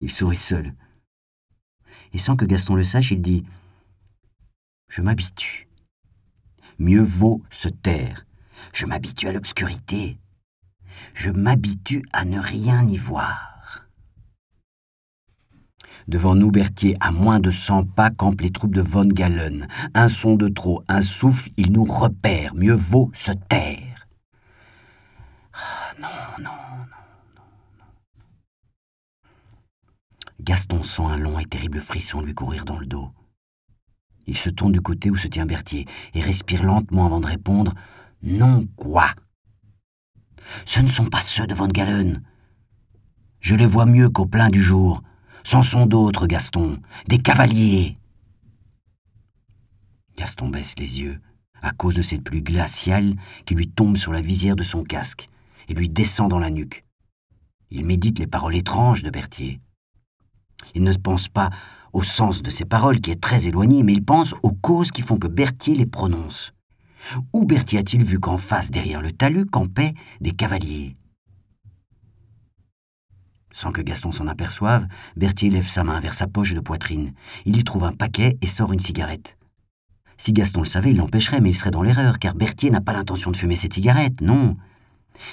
Il 0.01 0.09
sourit 0.09 0.35
seul. 0.35 0.73
Et 2.13 2.17
sans 2.17 2.35
que 2.35 2.45
Gaston 2.45 2.73
le 2.73 2.83
sache, 2.83 3.11
il 3.11 3.21
dit 3.21 3.45
Je 4.87 5.03
m'habitue. 5.03 5.69
Mieux 6.79 7.03
vaut 7.03 7.43
se 7.51 7.69
taire. 7.69 8.25
Je 8.73 8.87
m'habitue 8.87 9.27
à 9.27 9.33
l'obscurité. 9.33 10.17
Je 11.13 11.29
m'habitue 11.29 12.03
à 12.11 12.25
ne 12.25 12.39
rien 12.39 12.87
y 12.89 12.97
voir. 12.97 13.54
Devant 16.07 16.35
nous, 16.35 16.51
Berthier, 16.51 16.95
à 16.99 17.11
moins 17.11 17.39
de 17.39 17.49
cent 17.49 17.83
pas, 17.83 18.11
campent 18.11 18.41
les 18.41 18.51
troupes 18.51 18.75
de 18.75 18.81
Von 18.81 19.07
Galen. 19.07 19.67
Un 19.95 20.07
son 20.07 20.35
de 20.35 20.49
trop, 20.49 20.83
un 20.87 21.01
souffle, 21.01 21.49
ils 21.57 21.71
nous 21.71 21.85
repèrent. 21.85 22.53
Mieux 22.53 22.75
vaut 22.75 23.09
se 23.13 23.31
taire. 23.31 24.07
Ah, 25.53 25.93
non, 25.99 26.07
non, 26.37 26.43
non, 26.43 26.51
non, 27.39 27.45
non. 27.79 27.85
Gaston 30.41 30.83
sent 30.83 31.01
un 31.01 31.17
long 31.17 31.39
et 31.39 31.45
terrible 31.45 31.81
frisson 31.81 32.21
lui 32.21 32.35
courir 32.35 32.65
dans 32.65 32.77
le 32.77 32.85
dos. 32.85 33.09
Il 34.27 34.37
se 34.37 34.49
tourne 34.49 34.71
du 34.71 34.81
côté 34.81 35.09
où 35.09 35.15
se 35.15 35.27
tient 35.27 35.45
Berthier 35.45 35.87
et 36.13 36.21
respire 36.21 36.63
lentement 36.63 37.05
avant 37.05 37.19
de 37.19 37.27
répondre 37.27 37.73
Non, 38.21 38.67
quoi 38.75 39.07
Ce 40.65 40.79
ne 40.79 40.87
sont 40.87 41.05
pas 41.05 41.21
ceux 41.21 41.47
de 41.47 41.55
Von 41.55 41.67
Galen. 41.67 42.21
Je 43.39 43.55
les 43.55 43.67
vois 43.67 43.85
mieux 43.85 44.09
qu'au 44.09 44.25
plein 44.25 44.49
du 44.49 44.61
jour. 44.61 45.01
C'en 45.45 45.61
sont 45.61 45.85
d'autres, 45.85 46.25
Gaston, 46.25 46.79
des 47.07 47.19
cavaliers. 47.19 47.99
Gaston 50.17 50.49
baisse 50.49 50.73
les 50.79 51.01
yeux, 51.01 51.21
à 51.61 51.71
cause 51.71 51.93
de 51.93 52.01
cette 52.01 52.23
pluie 52.23 52.41
glaciale 52.41 53.13
qui 53.45 53.53
lui 53.53 53.67
tombe 53.67 53.95
sur 53.95 54.11
la 54.11 54.21
visière 54.21 54.55
de 54.55 54.63
son 54.63 54.83
casque 54.83 55.29
et 55.67 55.75
lui 55.75 55.87
descend 55.87 56.31
dans 56.31 56.39
la 56.39 56.49
nuque. 56.49 56.83
Il 57.69 57.85
médite 57.85 58.17
les 58.17 58.25
paroles 58.25 58.55
étranges 58.55 59.03
de 59.03 59.11
Berthier. 59.11 59.61
Il 60.73 60.81
ne 60.81 60.93
pense 60.93 61.27
pas 61.27 61.51
au 61.93 62.01
sens 62.01 62.41
de 62.41 62.49
ces 62.49 62.65
paroles 62.65 62.99
qui 62.99 63.11
est 63.11 63.21
très 63.21 63.45
éloigné, 63.45 63.83
mais 63.83 63.93
il 63.93 64.03
pense 64.03 64.33
aux 64.41 64.53
causes 64.53 64.89
qui 64.89 65.03
font 65.03 65.19
que 65.19 65.27
Berthier 65.27 65.75
les 65.75 65.85
prononce. 65.85 66.53
Où 67.33 67.45
Berthier 67.45 67.77
a-t-il 67.77 68.03
vu 68.03 68.19
qu'en 68.19 68.39
face, 68.39 68.71
derrière 68.71 69.03
le 69.03 69.11
talus, 69.11 69.45
campaient 69.45 69.93
des 70.21 70.31
cavaliers? 70.31 70.97
Sans 73.55 73.71
que 73.71 73.81
Gaston 73.81 74.11
s'en 74.11 74.27
aperçoive, 74.27 74.85
Berthier 75.15 75.49
lève 75.49 75.65
sa 75.65 75.85
main 75.85 76.01
vers 76.01 76.13
sa 76.13 76.27
poche 76.27 76.53
de 76.53 76.59
poitrine. 76.59 77.13
Il 77.45 77.57
y 77.57 77.63
trouve 77.63 77.85
un 77.85 77.93
paquet 77.93 78.37
et 78.41 78.47
sort 78.47 78.73
une 78.73 78.81
cigarette. 78.81 79.37
Si 80.17 80.33
Gaston 80.33 80.59
le 80.59 80.65
savait, 80.65 80.91
il 80.91 80.97
l'empêcherait, 80.97 81.39
mais 81.39 81.51
il 81.51 81.55
serait 81.55 81.71
dans 81.71 81.81
l'erreur, 81.81 82.19
car 82.19 82.35
Berthier 82.35 82.69
n'a 82.69 82.81
pas 82.81 82.91
l'intention 82.91 83.31
de 83.31 83.37
fumer 83.37 83.55
cette 83.55 83.73
cigarette, 83.73 84.19
non. 84.19 84.57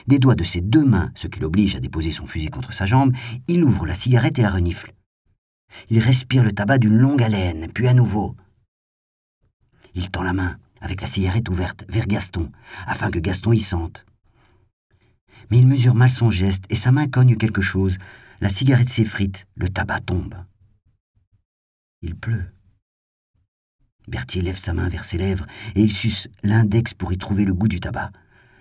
Des 0.06 0.20
doigts 0.20 0.36
de 0.36 0.44
ses 0.44 0.60
deux 0.60 0.84
mains, 0.84 1.10
ce 1.16 1.26
qui 1.26 1.40
l'oblige 1.40 1.74
à 1.74 1.80
déposer 1.80 2.12
son 2.12 2.24
fusil 2.26 2.48
contre 2.48 2.72
sa 2.72 2.86
jambe, 2.86 3.12
il 3.48 3.64
ouvre 3.64 3.86
la 3.86 3.94
cigarette 3.94 4.38
et 4.38 4.42
la 4.42 4.50
renifle. 4.50 4.94
Il 5.90 5.98
respire 5.98 6.44
le 6.44 6.52
tabac 6.52 6.78
d'une 6.78 6.96
longue 6.96 7.24
haleine, 7.24 7.72
puis 7.74 7.88
à 7.88 7.94
nouveau. 7.94 8.36
Il 9.96 10.10
tend 10.10 10.22
la 10.22 10.32
main, 10.32 10.58
avec 10.80 11.00
la 11.00 11.08
cigarette 11.08 11.48
ouverte, 11.48 11.84
vers 11.88 12.06
Gaston, 12.06 12.52
afin 12.86 13.10
que 13.10 13.18
Gaston 13.18 13.52
y 13.52 13.58
sente 13.58 14.06
mais 15.50 15.58
il 15.58 15.66
mesure 15.66 15.94
mal 15.94 16.10
son 16.10 16.30
geste 16.30 16.64
et 16.70 16.76
sa 16.76 16.92
main 16.92 17.08
cogne 17.08 17.36
quelque 17.36 17.62
chose. 17.62 17.98
La 18.40 18.48
cigarette 18.48 18.88
s'effrite, 18.88 19.46
le 19.54 19.68
tabac 19.68 20.00
tombe. 20.00 20.34
Il 22.02 22.16
pleut. 22.16 22.44
Berthier 24.08 24.42
lève 24.42 24.56
sa 24.56 24.72
main 24.72 24.88
vers 24.88 25.04
ses 25.04 25.18
lèvres 25.18 25.46
et 25.74 25.82
il 25.82 25.92
suce 25.92 26.28
l'index 26.42 26.94
pour 26.94 27.12
y 27.12 27.18
trouver 27.18 27.44
le 27.44 27.54
goût 27.54 27.68
du 27.68 27.80
tabac. 27.80 28.10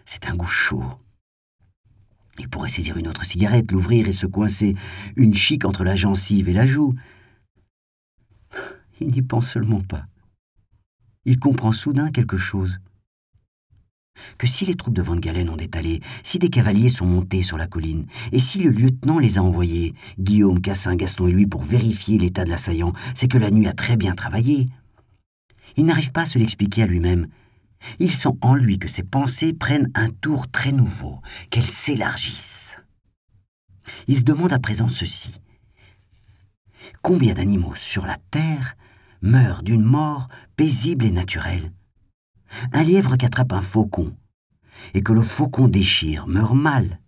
C'est 0.06 0.28
un 0.28 0.36
goût 0.36 0.46
chaud. 0.46 0.84
Il 2.38 2.50
pourrait 2.50 2.70
saisir 2.70 2.98
une 2.98 3.08
autre 3.08 3.26
cigarette, 3.26 3.72
l'ouvrir 3.72 4.08
et 4.08 4.14
se 4.14 4.26
coincer 4.26 4.76
une 5.16 5.34
chic 5.34 5.66
entre 5.66 5.84
la 5.84 5.96
gencive 5.96 6.48
et 6.48 6.54
la 6.54 6.68
joue. 6.68 6.96
Il 9.00 9.08
n'y 9.08 9.22
pense 9.22 9.50
seulement 9.50 9.82
pas. 9.82 10.06
Il 11.26 11.40
comprend 11.40 11.72
soudain 11.72 12.12
quelque 12.12 12.38
chose 12.38 12.80
que 14.38 14.48
si 14.48 14.65
les 14.65 14.75
troupes 14.75 14.96
de 14.96 15.01
Van 15.01 15.15
Galen 15.15 15.50
ont 15.50 15.58
détalé, 15.58 16.01
si 16.24 16.39
des 16.39 16.50
cavaliers 16.50 16.89
sont 16.89 17.06
montés 17.06 17.44
sur 17.44 17.58
la 17.58 17.68
colline, 17.68 18.06
et 18.32 18.39
si 18.39 18.60
le 18.60 18.70
lieutenant 18.70 19.20
les 19.20 19.38
a 19.38 19.44
envoyés, 19.44 19.94
Guillaume, 20.20 20.62
Cassin, 20.62 20.96
Gaston 20.96 21.27
et 21.27 21.32
lui, 21.32 21.48
pour 21.48 21.62
vérifier 21.62 22.18
l'état 22.18 22.44
de 22.44 22.50
l'assaillant, 22.50 22.94
c'est 23.15 23.27
que 23.27 23.38
la 23.38 23.51
nuit 23.51 23.68
a 23.68 23.74
très 23.74 23.98
bien 23.98 24.15
travaillé. 24.15 24.70
Il 25.77 25.86
n'arrive 25.86 26.12
pas 26.12 26.22
à 26.22 26.25
se 26.25 26.39
l'expliquer 26.39 26.84
à 26.84 26.88
lui-même. 26.88 27.27
Il 28.00 28.12
sent 28.12 28.34
en 28.41 28.56
lui 28.56 28.77
que 28.77 28.88
ses 28.88 29.03
pensées 29.03 29.53
prennent 29.53 29.91
un 29.96 30.10
tour 30.10 30.50
très 30.51 30.72
nouveau, 30.72 31.20
qu'elles 31.50 31.63
s'élargissent. 31.63 32.77
Il 34.08 34.18
se 34.18 34.24
demande 34.24 34.53
à 34.53 34.60
présent 34.60 34.89
ceci. 34.89 35.32
Combien 37.01 37.34
d'animaux 37.34 37.75
sur 37.75 38.06
la 38.06 38.18
terre 38.32 38.75
meurent 39.22 39.63
d'une 39.63 39.84
mort 39.84 40.27
paisible 40.56 41.06
et 41.06 41.12
naturelle? 41.12 41.72
Un 42.74 42.84
lièvre 42.84 43.17
qui 43.17 43.25
attrape 43.25 43.53
un 43.53 43.62
faucon, 43.62 44.15
et 44.93 45.01
que 45.01 45.13
le 45.13 45.22
faucon 45.22 45.67
déchire, 45.67 46.27
meurt 46.27 46.55
mal. 46.55 47.00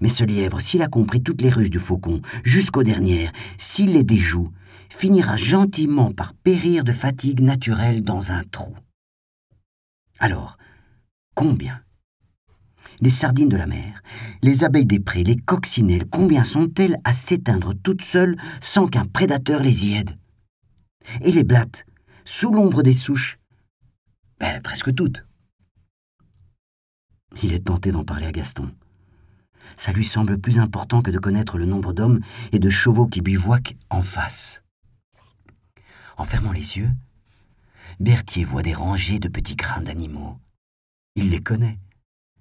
Mais 0.00 0.08
ce 0.08 0.24
lièvre, 0.24 0.60
s'il 0.60 0.82
a 0.82 0.88
compris 0.88 1.22
toutes 1.22 1.42
les 1.42 1.50
ruses 1.50 1.70
du 1.70 1.78
faucon, 1.78 2.20
jusqu'aux 2.44 2.82
dernières, 2.82 3.32
s'il 3.56 3.92
les 3.92 4.02
déjoue, 4.02 4.50
finira 4.90 5.36
gentiment 5.36 6.12
par 6.12 6.34
périr 6.34 6.84
de 6.84 6.92
fatigue 6.92 7.40
naturelle 7.40 8.02
dans 8.02 8.32
un 8.32 8.44
trou. 8.44 8.74
Alors, 10.18 10.56
combien? 11.34 11.80
Les 13.00 13.10
sardines 13.10 13.48
de 13.48 13.56
la 13.56 13.66
mer, 13.66 14.02
les 14.42 14.64
abeilles 14.64 14.86
des 14.86 14.98
prés, 14.98 15.22
les 15.22 15.36
coccinelles, 15.36 16.06
combien 16.10 16.42
sont-elles 16.42 16.98
à 17.04 17.12
s'éteindre 17.12 17.74
toutes 17.82 18.02
seules 18.02 18.36
sans 18.60 18.88
qu'un 18.88 19.04
prédateur 19.04 19.62
les 19.62 19.86
y 19.86 19.94
aide? 19.94 20.18
Et 21.20 21.30
les 21.30 21.44
blattes, 21.44 21.86
sous 22.24 22.50
l'ombre 22.50 22.82
des 22.82 22.92
souches, 22.92 23.37
ben, 24.40 24.60
presque 24.62 24.94
toutes. 24.94 25.24
Il 27.42 27.52
est 27.52 27.66
tenté 27.66 27.92
d'en 27.92 28.04
parler 28.04 28.26
à 28.26 28.32
Gaston. 28.32 28.74
Ça 29.76 29.92
lui 29.92 30.04
semble 30.04 30.38
plus 30.38 30.58
important 30.58 31.02
que 31.02 31.10
de 31.10 31.18
connaître 31.18 31.58
le 31.58 31.66
nombre 31.66 31.92
d'hommes 31.92 32.20
et 32.52 32.58
de 32.58 32.70
chevaux 32.70 33.06
qui 33.06 33.20
bivouaquent 33.20 33.76
en 33.90 34.02
face. 34.02 34.62
En 36.16 36.24
fermant 36.24 36.52
les 36.52 36.78
yeux, 36.78 36.90
Berthier 38.00 38.44
voit 38.44 38.62
des 38.62 38.74
rangées 38.74 39.18
de 39.18 39.28
petits 39.28 39.56
crânes 39.56 39.84
d'animaux. 39.84 40.38
Il 41.14 41.30
les 41.30 41.42
connaît. 41.42 41.78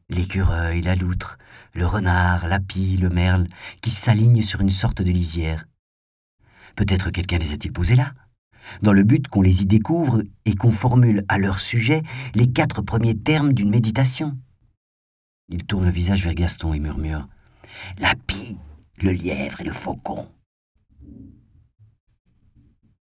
L'écureuil, 0.10 0.82
la 0.82 0.96
loutre, 0.96 1.38
le 1.74 1.86
renard, 1.86 2.48
la 2.48 2.60
pie, 2.60 2.98
le 2.98 3.10
merle, 3.10 3.48
qui 3.82 3.92
s'alignent 3.92 4.42
sur 4.42 4.62
une 4.62 4.72
sorte 4.72 5.02
de 5.02 5.12
lisière. 5.12 5.68
Peut-être 6.76 7.10
quelqu'un 7.10 7.40
les 7.40 7.54
a-t-il 7.54 7.74
posés 7.74 7.96
là? 7.96 8.14
Dans 8.82 8.94
le 8.94 9.04
but 9.04 9.28
qu'on 9.28 9.42
les 9.42 9.64
y 9.64 9.66
découvre 9.66 10.24
et 10.46 10.56
qu'on 10.56 10.72
formule 10.72 11.26
à 11.28 11.38
leur 11.38 11.60
sujet 11.60 12.04
les 12.36 12.52
quatre 12.52 12.82
premiers 12.82 13.18
termes 13.18 13.54
d'une 13.54 13.70
méditation. 13.70 14.38
Il 15.50 15.66
tourne 15.66 15.86
le 15.86 15.92
visage 15.92 16.24
vers 16.24 16.34
Gaston 16.34 16.74
et 16.74 16.80
murmure 16.80 17.28
La 18.00 18.14
pie, 18.16 18.58
le 19.02 19.12
lièvre 19.12 19.62
et 19.62 19.66
le 19.66 19.74
faucon. 19.74 20.28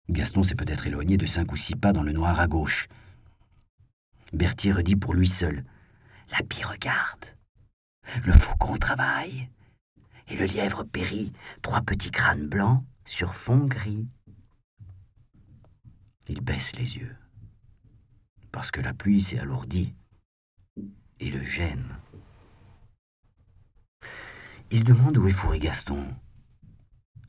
Gaston 0.09 0.43
s'est 0.43 0.55
peut-être 0.55 0.85
éloigné 0.85 1.17
de 1.17 1.25
cinq 1.25 1.51
ou 1.51 1.55
six 1.55 1.75
pas 1.75 1.91
dans 1.91 2.03
le 2.03 2.11
noir 2.11 2.39
à 2.39 2.47
gauche. 2.47 2.87
Berthier 4.33 4.73
redit 4.73 4.95
pour 4.95 5.13
lui 5.13 5.27
seul 5.27 5.65
La 6.31 6.43
pie 6.43 6.63
regarde, 6.63 7.25
le 8.25 8.33
faucon 8.33 8.77
travaille, 8.77 9.49
et 10.27 10.35
le 10.35 10.45
lièvre 10.45 10.83
périt, 10.83 11.31
trois 11.61 11.81
petits 11.81 12.11
crânes 12.11 12.47
blancs 12.47 12.83
sur 13.05 13.33
fond 13.33 13.65
gris. 13.65 14.07
Il 16.27 16.41
baisse 16.41 16.75
les 16.75 16.97
yeux, 16.97 17.15
parce 18.51 18.71
que 18.71 18.81
la 18.81 18.93
pluie 18.93 19.21
s'est 19.21 19.39
alourdie 19.39 19.93
et 21.19 21.29
le 21.29 21.43
gêne. 21.43 21.97
Il 24.71 24.79
se 24.79 24.83
demande 24.83 25.17
où 25.17 25.27
est 25.27 25.31
fourré 25.31 25.59
Gaston, 25.59 26.07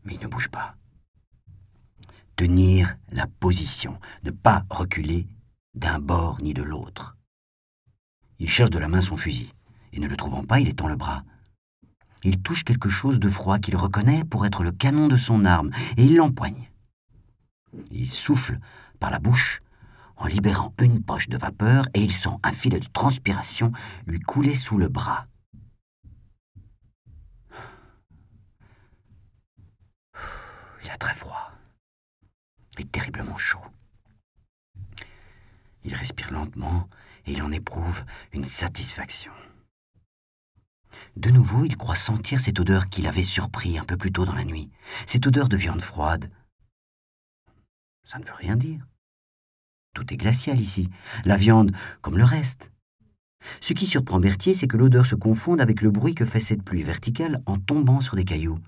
mais 0.04 0.14
il 0.14 0.20
ne 0.20 0.28
bouge 0.28 0.48
pas. 0.48 0.76
Tenir 2.36 2.96
la 3.10 3.26
position, 3.26 4.00
ne 4.22 4.30
pas 4.30 4.64
reculer 4.70 5.26
d'un 5.74 5.98
bord 5.98 6.38
ni 6.40 6.54
de 6.54 6.62
l'autre. 6.62 7.16
Il 8.38 8.48
cherche 8.48 8.70
de 8.70 8.78
la 8.78 8.88
main 8.88 9.02
son 9.02 9.16
fusil, 9.16 9.52
et 9.92 10.00
ne 10.00 10.08
le 10.08 10.16
trouvant 10.16 10.44
pas, 10.44 10.60
il 10.60 10.68
étend 10.68 10.88
le 10.88 10.96
bras. 10.96 11.24
Il 12.24 12.40
touche 12.40 12.64
quelque 12.64 12.88
chose 12.88 13.20
de 13.20 13.28
froid 13.28 13.58
qu'il 13.58 13.76
reconnaît 13.76 14.24
pour 14.24 14.46
être 14.46 14.62
le 14.64 14.72
canon 14.72 15.06
de 15.08 15.16
son 15.18 15.44
arme, 15.44 15.70
et 15.98 16.04
il 16.04 16.16
l'empoigne. 16.16 16.70
Il 17.90 18.10
souffle 18.10 18.58
par 18.96 19.10
la 19.10 19.18
bouche 19.18 19.60
en 20.16 20.26
libérant 20.26 20.74
une 20.80 21.02
poche 21.02 21.28
de 21.28 21.36
vapeur 21.36 21.86
et 21.94 22.00
il 22.00 22.12
sent 22.12 22.36
un 22.42 22.52
filet 22.52 22.80
de 22.80 22.86
transpiration 22.86 23.72
lui 24.06 24.20
couler 24.20 24.54
sous 24.54 24.78
le 24.78 24.88
bras. 24.88 25.26
Il 30.82 30.90
a 30.90 30.96
très 30.96 31.14
froid 31.14 31.52
et 32.78 32.84
terriblement 32.84 33.36
chaud. 33.36 33.60
Il 35.84 35.94
respire 35.94 36.32
lentement 36.32 36.88
et 37.26 37.32
il 37.32 37.42
en 37.42 37.52
éprouve 37.52 38.04
une 38.32 38.44
satisfaction. 38.44 39.32
De 41.16 41.30
nouveau, 41.30 41.64
il 41.64 41.76
croit 41.76 41.94
sentir 41.94 42.40
cette 42.40 42.60
odeur 42.60 42.88
qu'il 42.88 43.06
avait 43.06 43.22
surpris 43.22 43.78
un 43.78 43.84
peu 43.84 43.96
plus 43.96 44.12
tôt 44.12 44.24
dans 44.24 44.34
la 44.34 44.44
nuit, 44.44 44.70
cette 45.06 45.26
odeur 45.26 45.48
de 45.48 45.56
viande 45.56 45.82
froide, 45.82 46.30
ça 48.06 48.18
ne 48.20 48.24
veut 48.24 48.32
rien 48.34 48.56
dire. 48.56 48.86
Tout 49.92 50.14
est 50.14 50.16
glacial 50.16 50.60
ici, 50.60 50.88
la 51.24 51.36
viande 51.36 51.72
comme 52.00 52.16
le 52.16 52.24
reste. 52.24 52.70
Ce 53.60 53.72
qui 53.72 53.86
surprend 53.86 54.20
Berthier, 54.20 54.54
c'est 54.54 54.68
que 54.68 54.76
l'odeur 54.76 55.04
se 55.04 55.16
confonde 55.16 55.60
avec 55.60 55.82
le 55.82 55.90
bruit 55.90 56.14
que 56.14 56.24
fait 56.24 56.40
cette 56.40 56.62
pluie 56.62 56.82
verticale 56.82 57.42
en 57.46 57.58
tombant 57.58 58.00
sur 58.00 58.16
des 58.16 58.24
cailloux. 58.24 58.58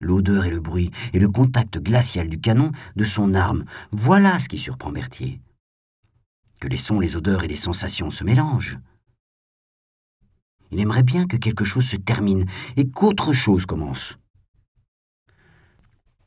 L'odeur 0.00 0.46
et 0.46 0.50
le 0.50 0.60
bruit, 0.60 0.90
et 1.12 1.18
le 1.18 1.28
contact 1.28 1.78
glacial 1.78 2.28
du 2.28 2.40
canon 2.40 2.72
de 2.96 3.04
son 3.04 3.34
arme, 3.34 3.64
voilà 3.92 4.38
ce 4.38 4.48
qui 4.48 4.58
surprend 4.58 4.90
Berthier. 4.90 5.40
Que 6.60 6.68
les 6.68 6.76
sons, 6.76 7.00
les 7.00 7.16
odeurs 7.16 7.44
et 7.44 7.48
les 7.48 7.56
sensations 7.56 8.10
se 8.10 8.24
mélangent. 8.24 8.78
Il 10.70 10.80
aimerait 10.80 11.02
bien 11.02 11.26
que 11.26 11.36
quelque 11.36 11.64
chose 11.64 11.86
se 11.86 11.96
termine 11.96 12.46
et 12.76 12.88
qu'autre 12.88 13.32
chose 13.32 13.66
commence. 13.66 14.18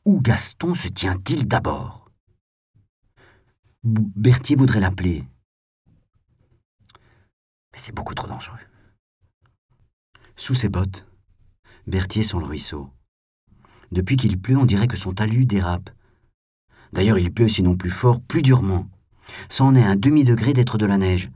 Où 0.06 0.20
Gaston 0.20 0.74
se 0.74 0.88
tient-il 0.88 1.46
d'abord? 1.46 2.10
Berthier 3.82 4.56
voudrait 4.56 4.80
l'appeler. 4.80 5.26
Mais 7.72 7.78
c'est 7.78 7.94
beaucoup 7.94 8.14
trop 8.14 8.26
dangereux. 8.26 8.58
Sous 10.36 10.54
ses 10.54 10.70
bottes, 10.70 11.06
Berthier 11.86 12.22
sent 12.22 12.38
le 12.38 12.46
ruisseau. 12.46 12.90
Depuis 13.92 14.16
qu'il 14.16 14.40
pleut, 14.40 14.56
on 14.56 14.64
dirait 14.64 14.88
que 14.88 14.96
son 14.96 15.12
talus 15.12 15.44
dérape. 15.44 15.90
D'ailleurs, 16.92 17.18
il 17.18 17.32
pleut 17.32 17.48
sinon 17.48 17.76
plus 17.76 17.90
fort, 17.90 18.22
plus 18.22 18.42
durement. 18.42 18.88
C'en 19.48 19.74
est 19.74 19.82
un 19.82 19.96
demi-degré 19.96 20.54
d'être 20.54 20.78
de 20.78 20.86
la 20.86 20.96
neige. 20.96 21.30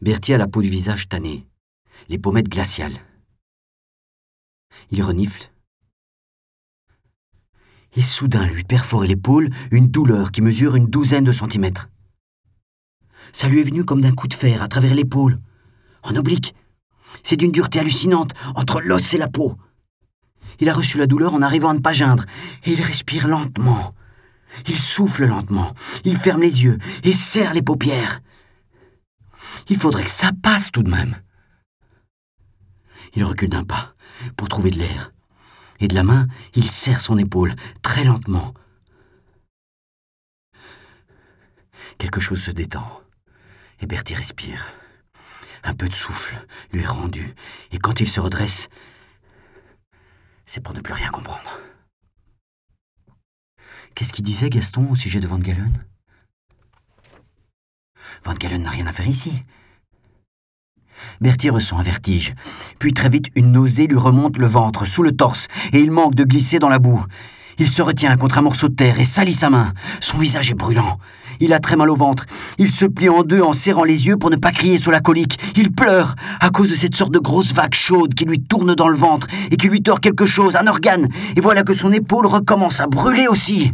Berthier 0.00 0.36
a 0.36 0.38
la 0.38 0.46
peau 0.46 0.62
du 0.62 0.70
visage 0.70 1.08
tannée, 1.08 1.46
les 2.08 2.18
pommettes 2.18 2.48
glaciales. 2.48 3.04
Il 4.90 5.02
renifle, 5.02 5.50
et 7.96 8.02
soudain 8.02 8.46
lui 8.46 8.64
perforer 8.64 9.08
l'épaule 9.08 9.50
une 9.70 9.88
douleur 9.88 10.30
qui 10.30 10.42
mesure 10.42 10.76
une 10.76 10.86
douzaine 10.86 11.24
de 11.24 11.32
centimètres. 11.32 11.88
Ça 13.32 13.48
lui 13.48 13.60
est 13.60 13.64
venu 13.64 13.84
comme 13.84 14.00
d'un 14.00 14.12
coup 14.12 14.28
de 14.28 14.34
fer 14.34 14.62
à 14.62 14.68
travers 14.68 14.94
l'épaule, 14.94 15.40
en 16.02 16.16
oblique. 16.16 16.54
C'est 17.22 17.36
d'une 17.36 17.52
dureté 17.52 17.80
hallucinante, 17.80 18.32
entre 18.54 18.80
l'os 18.80 19.14
et 19.14 19.18
la 19.18 19.28
peau. 19.28 19.56
Il 20.58 20.68
a 20.68 20.74
reçu 20.74 20.98
la 20.98 21.06
douleur 21.06 21.34
en 21.34 21.42
arrivant 21.42 21.70
à 21.70 21.74
ne 21.74 21.80
pas 21.80 21.92
geindre, 21.92 22.24
et 22.64 22.72
il 22.72 22.82
respire 22.82 23.28
lentement. 23.28 23.94
Il 24.66 24.76
souffle 24.76 25.26
lentement, 25.26 25.72
il 26.04 26.16
ferme 26.16 26.40
les 26.40 26.64
yeux 26.64 26.78
et 27.04 27.12
serre 27.12 27.54
les 27.54 27.62
paupières. 27.62 28.20
Il 29.68 29.76
faudrait 29.76 30.04
que 30.04 30.10
ça 30.10 30.30
passe 30.42 30.70
tout 30.72 30.82
de 30.82 30.90
même. 30.90 31.16
Il 33.14 33.24
recule 33.24 33.48
d'un 33.48 33.64
pas 33.64 33.94
pour 34.36 34.48
trouver 34.48 34.70
de 34.70 34.78
l'air 34.78 35.12
et 35.80 35.88
de 35.88 35.94
la 35.94 36.02
main, 36.02 36.28
il 36.54 36.70
serre 36.70 37.00
son 37.00 37.18
épaule, 37.18 37.56
très 37.82 38.04
lentement. 38.04 38.54
Quelque 41.98 42.20
chose 42.20 42.42
se 42.42 42.50
détend, 42.50 43.02
et 43.80 43.86
Bertie 43.86 44.14
respire. 44.14 44.70
Un 45.62 45.74
peu 45.74 45.88
de 45.88 45.94
souffle 45.94 46.46
lui 46.72 46.82
est 46.82 46.86
rendu, 46.86 47.34
et 47.72 47.78
quand 47.78 48.00
il 48.00 48.08
se 48.08 48.20
redresse, 48.20 48.68
c'est 50.46 50.60
pour 50.60 50.74
ne 50.74 50.80
plus 50.80 50.94
rien 50.94 51.10
comprendre. 51.10 51.60
Qu'est-ce 53.94 54.12
qu'il 54.12 54.24
disait 54.24 54.50
Gaston 54.50 54.90
au 54.90 54.96
sujet 54.96 55.20
de 55.20 55.26
Van 55.26 55.38
Galen? 55.38 55.84
Van 58.24 58.34
Galen 58.34 58.62
n'a 58.62 58.70
rien 58.70 58.86
à 58.86 58.92
faire 58.92 59.06
ici. 59.06 59.44
Berthier 61.20 61.50
ressent 61.50 61.78
un 61.78 61.82
vertige. 61.82 62.34
Puis 62.78 62.94
très 62.94 63.10
vite, 63.10 63.26
une 63.34 63.52
nausée 63.52 63.86
lui 63.86 63.98
remonte 63.98 64.38
le 64.38 64.46
ventre, 64.46 64.86
sous 64.86 65.02
le 65.02 65.12
torse, 65.12 65.48
et 65.72 65.80
il 65.80 65.90
manque 65.90 66.14
de 66.14 66.24
glisser 66.24 66.58
dans 66.58 66.70
la 66.70 66.78
boue. 66.78 67.04
Il 67.58 67.68
se 67.68 67.82
retient 67.82 68.16
contre 68.16 68.38
un 68.38 68.42
morceau 68.42 68.70
de 68.70 68.74
terre 68.74 68.98
et 68.98 69.04
salit 69.04 69.34
sa 69.34 69.50
main. 69.50 69.74
Son 70.00 70.16
visage 70.16 70.50
est 70.50 70.54
brûlant. 70.54 70.96
Il 71.40 71.52
a 71.52 71.60
très 71.60 71.76
mal 71.76 71.90
au 71.90 71.96
ventre. 71.96 72.24
Il 72.56 72.70
se 72.70 72.86
plie 72.86 73.10
en 73.10 73.22
deux 73.22 73.42
en 73.42 73.52
serrant 73.52 73.84
les 73.84 74.06
yeux 74.06 74.16
pour 74.16 74.30
ne 74.30 74.36
pas 74.36 74.50
crier 74.50 74.78
sous 74.78 74.90
la 74.90 75.00
colique. 75.00 75.38
Il 75.56 75.72
pleure 75.72 76.14
à 76.40 76.48
cause 76.48 76.70
de 76.70 76.74
cette 76.74 76.96
sorte 76.96 77.12
de 77.12 77.18
grosse 77.18 77.52
vague 77.52 77.74
chaude 77.74 78.14
qui 78.14 78.24
lui 78.24 78.42
tourne 78.42 78.74
dans 78.74 78.88
le 78.88 78.96
ventre 78.96 79.26
et 79.50 79.56
qui 79.58 79.68
lui 79.68 79.82
tord 79.82 80.00
quelque 80.00 80.24
chose, 80.24 80.56
un 80.56 80.66
organe. 80.66 81.06
Et 81.36 81.42
voilà 81.42 81.62
que 81.62 81.74
son 81.74 81.92
épaule 81.92 82.24
recommence 82.24 82.80
à 82.80 82.86
brûler 82.86 83.28
aussi. 83.28 83.72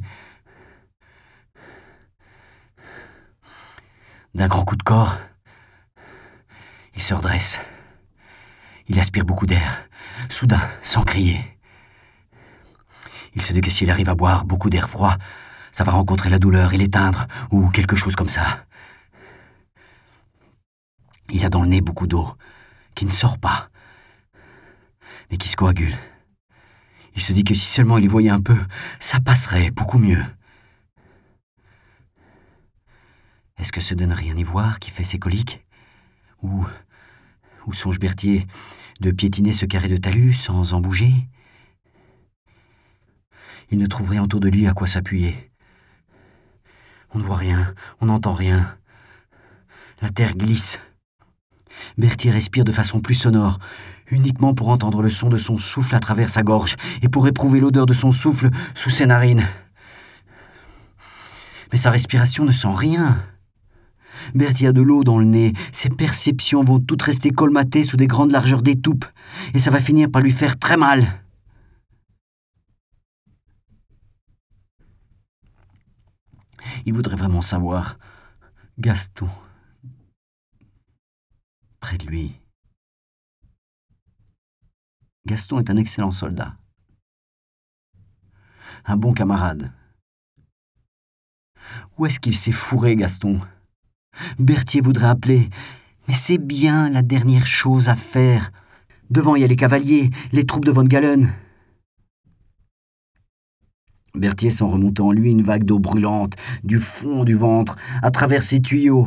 D'un 4.34 4.48
grand 4.48 4.64
coup 4.64 4.76
de 4.76 4.82
corps, 4.82 5.16
il 6.96 7.02
se 7.02 7.14
redresse. 7.14 7.60
Il 8.88 8.98
aspire 8.98 9.24
beaucoup 9.24 9.46
d'air, 9.46 9.88
soudain, 10.28 10.62
sans 10.82 11.04
crier. 11.04 11.40
Il 13.34 13.42
se 13.42 13.52
dit 13.52 13.60
que 13.60 13.70
s'il 13.70 13.90
arrive 13.90 14.08
à 14.08 14.14
boire 14.14 14.44
beaucoup 14.44 14.70
d'air 14.70 14.88
froid, 14.88 15.16
ça 15.70 15.84
va 15.84 15.92
rencontrer 15.92 16.30
la 16.30 16.38
douleur 16.38 16.72
et 16.72 16.78
l'éteindre, 16.78 17.26
ou 17.50 17.68
quelque 17.68 17.96
chose 17.96 18.16
comme 18.16 18.30
ça. 18.30 18.64
Il 21.30 21.44
a 21.44 21.50
dans 21.50 21.62
le 21.62 21.68
nez 21.68 21.80
beaucoup 21.80 22.06
d'eau, 22.06 22.26
qui 22.94 23.04
ne 23.04 23.10
sort 23.10 23.38
pas, 23.38 23.68
mais 25.30 25.36
qui 25.36 25.48
se 25.48 25.56
coagule. 25.56 25.94
Il 27.14 27.22
se 27.22 27.32
dit 27.32 27.44
que 27.44 27.54
si 27.54 27.66
seulement 27.66 27.98
il 27.98 28.04
y 28.04 28.08
voyait 28.08 28.30
un 28.30 28.40
peu, 28.40 28.58
ça 29.00 29.20
passerait 29.20 29.70
beaucoup 29.70 29.98
mieux. 29.98 30.24
Est-ce 33.58 33.72
que 33.72 33.80
ce 33.80 33.94
de 33.94 34.04
ne 34.04 34.14
rien 34.14 34.36
y 34.36 34.44
voir 34.44 34.78
qui 34.78 34.90
fait 34.90 35.04
ses 35.04 35.18
coliques 35.18 35.64
Ou 36.42 36.64
ou 37.66 37.72
songe 37.72 37.98
Berthier 37.98 38.46
de 39.00 39.10
piétiner 39.10 39.52
ce 39.52 39.66
carré 39.66 39.88
de 39.88 39.96
talus 39.96 40.34
sans 40.34 40.74
en 40.74 40.80
bouger? 40.80 41.12
Il 43.70 43.78
ne 43.78 43.86
trouve 43.86 44.10
rien 44.10 44.22
autour 44.22 44.40
de 44.40 44.48
lui 44.48 44.66
à 44.66 44.72
quoi 44.72 44.86
s'appuyer. 44.86 45.50
On 47.12 47.18
ne 47.18 47.24
voit 47.24 47.36
rien, 47.36 47.74
on 48.00 48.06
n'entend 48.06 48.34
rien. 48.34 48.76
La 50.02 50.10
terre 50.10 50.36
glisse. 50.36 50.78
Berthier 51.98 52.30
respire 52.30 52.64
de 52.64 52.72
façon 52.72 53.00
plus 53.00 53.14
sonore, 53.14 53.58
uniquement 54.08 54.54
pour 54.54 54.68
entendre 54.68 55.02
le 55.02 55.10
son 55.10 55.28
de 55.28 55.36
son 55.36 55.58
souffle 55.58 55.94
à 55.94 56.00
travers 56.00 56.30
sa 56.30 56.42
gorge 56.42 56.76
et 57.02 57.08
pour 57.08 57.26
éprouver 57.26 57.60
l'odeur 57.60 57.86
de 57.86 57.92
son 57.92 58.12
souffle 58.12 58.50
sous 58.74 58.90
ses 58.90 59.06
narines. 59.06 59.46
Mais 61.72 61.78
sa 61.78 61.90
respiration 61.90 62.44
ne 62.44 62.52
sent 62.52 62.72
rien. 62.72 63.18
Bertie 64.34 64.66
a 64.66 64.72
de 64.72 64.82
l'eau 64.82 65.04
dans 65.04 65.18
le 65.18 65.24
nez, 65.24 65.52
ses 65.72 65.88
perceptions 65.88 66.64
vont 66.64 66.80
toutes 66.80 67.02
rester 67.02 67.30
colmatées 67.30 67.84
sous 67.84 67.96
des 67.96 68.06
grandes 68.06 68.32
largeurs 68.32 68.62
d'étoupe, 68.62 69.04
et 69.54 69.58
ça 69.58 69.70
va 69.70 69.80
finir 69.80 70.10
par 70.10 70.22
lui 70.22 70.32
faire 70.32 70.58
très 70.58 70.76
mal. 70.76 71.06
Il 76.84 76.92
voudrait 76.92 77.16
vraiment 77.16 77.42
savoir. 77.42 77.98
Gaston. 78.78 79.28
Près 81.80 81.98
de 81.98 82.06
lui. 82.06 82.40
Gaston 85.26 85.58
est 85.58 85.70
un 85.70 85.76
excellent 85.76 86.12
soldat. 86.12 86.56
Un 88.84 88.96
bon 88.96 89.12
camarade. 89.12 89.72
Où 91.98 92.06
est-ce 92.06 92.20
qu'il 92.20 92.36
s'est 92.36 92.52
fourré, 92.52 92.94
Gaston? 92.94 93.40
Berthier 94.38 94.80
voudrait 94.80 95.08
appeler. 95.08 95.48
Mais 96.08 96.14
c'est 96.14 96.38
bien 96.38 96.90
la 96.90 97.02
dernière 97.02 97.46
chose 97.46 97.88
à 97.88 97.96
faire. 97.96 98.52
Devant, 99.10 99.36
il 99.36 99.42
y 99.42 99.44
a 99.44 99.48
les 99.48 99.56
cavaliers, 99.56 100.10
les 100.32 100.44
troupes 100.44 100.64
de 100.64 100.70
Von 100.72 100.84
Galen. 100.84 101.32
Berthier 104.16 104.50
sent 104.50 104.64
remonter 104.64 105.02
en 105.02 105.12
lui 105.12 105.30
une 105.30 105.42
vague 105.42 105.64
d'eau 105.64 105.78
brûlante, 105.78 106.34
du 106.64 106.78
fond 106.78 107.24
du 107.24 107.34
ventre, 107.34 107.76
à 108.02 108.10
travers 108.10 108.42
ses 108.42 108.60
tuyaux, 108.60 109.06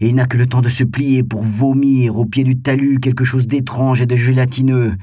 et 0.00 0.08
il 0.08 0.14
n'a 0.16 0.26
que 0.26 0.36
le 0.36 0.46
temps 0.46 0.62
de 0.62 0.68
se 0.68 0.84
plier 0.84 1.22
pour 1.22 1.42
vomir 1.42 2.16
au 2.18 2.24
pied 2.24 2.44
du 2.44 2.58
talus 2.58 2.98
quelque 3.00 3.24
chose 3.24 3.46
d'étrange 3.46 4.02
et 4.02 4.06
de 4.06 4.16
gélatineux. 4.16 4.94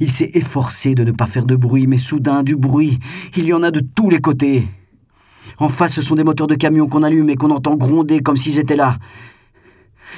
Il 0.00 0.10
s'est 0.10 0.30
efforcé 0.34 0.94
de 0.94 1.04
ne 1.04 1.12
pas 1.12 1.26
faire 1.26 1.46
de 1.46 1.54
bruit, 1.56 1.86
mais 1.86 1.98
soudain, 1.98 2.42
du 2.42 2.56
bruit, 2.56 2.98
il 3.36 3.44
y 3.44 3.52
en 3.52 3.62
a 3.62 3.70
de 3.70 3.80
tous 3.80 4.10
les 4.10 4.20
côtés. 4.20 4.66
En 5.58 5.68
face, 5.68 5.92
ce 5.92 6.02
sont 6.02 6.14
des 6.14 6.24
moteurs 6.24 6.46
de 6.46 6.54
camion 6.54 6.86
qu'on 6.86 7.02
allume 7.02 7.30
et 7.30 7.34
qu'on 7.34 7.50
entend 7.50 7.76
gronder 7.76 8.20
comme 8.20 8.36
s'ils 8.36 8.58
étaient 8.58 8.76
là. 8.76 8.96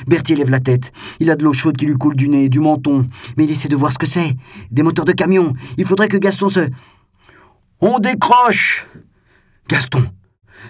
Berthier 0.07 0.37
lève 0.37 0.51
la 0.51 0.61
tête. 0.61 0.93
Il 1.19 1.31
a 1.31 1.37
de 1.37 1.45
l'eau 1.45 1.53
chaude 1.53 1.77
qui 1.77 1.87
lui 1.87 1.97
coule 1.97 2.15
du 2.15 2.29
nez, 2.29 2.49
du 2.49 2.61
menton. 2.61 3.07
Mais 3.37 3.45
il 3.45 3.51
essaie 3.51 3.69
de 3.69 3.77
voir 3.77 3.93
ce 3.93 3.99
que 3.99 4.07
c'est. 4.07 4.37
Des 4.71 4.83
moteurs 4.83 5.05
de 5.05 5.13
camion. 5.13 5.53
Il 5.79 5.85
faudrait 5.85 6.09
que 6.09 6.17
Gaston 6.17 6.49
se... 6.49 6.69
On 7.81 7.99
décroche 7.99 8.87
Gaston 9.69 10.05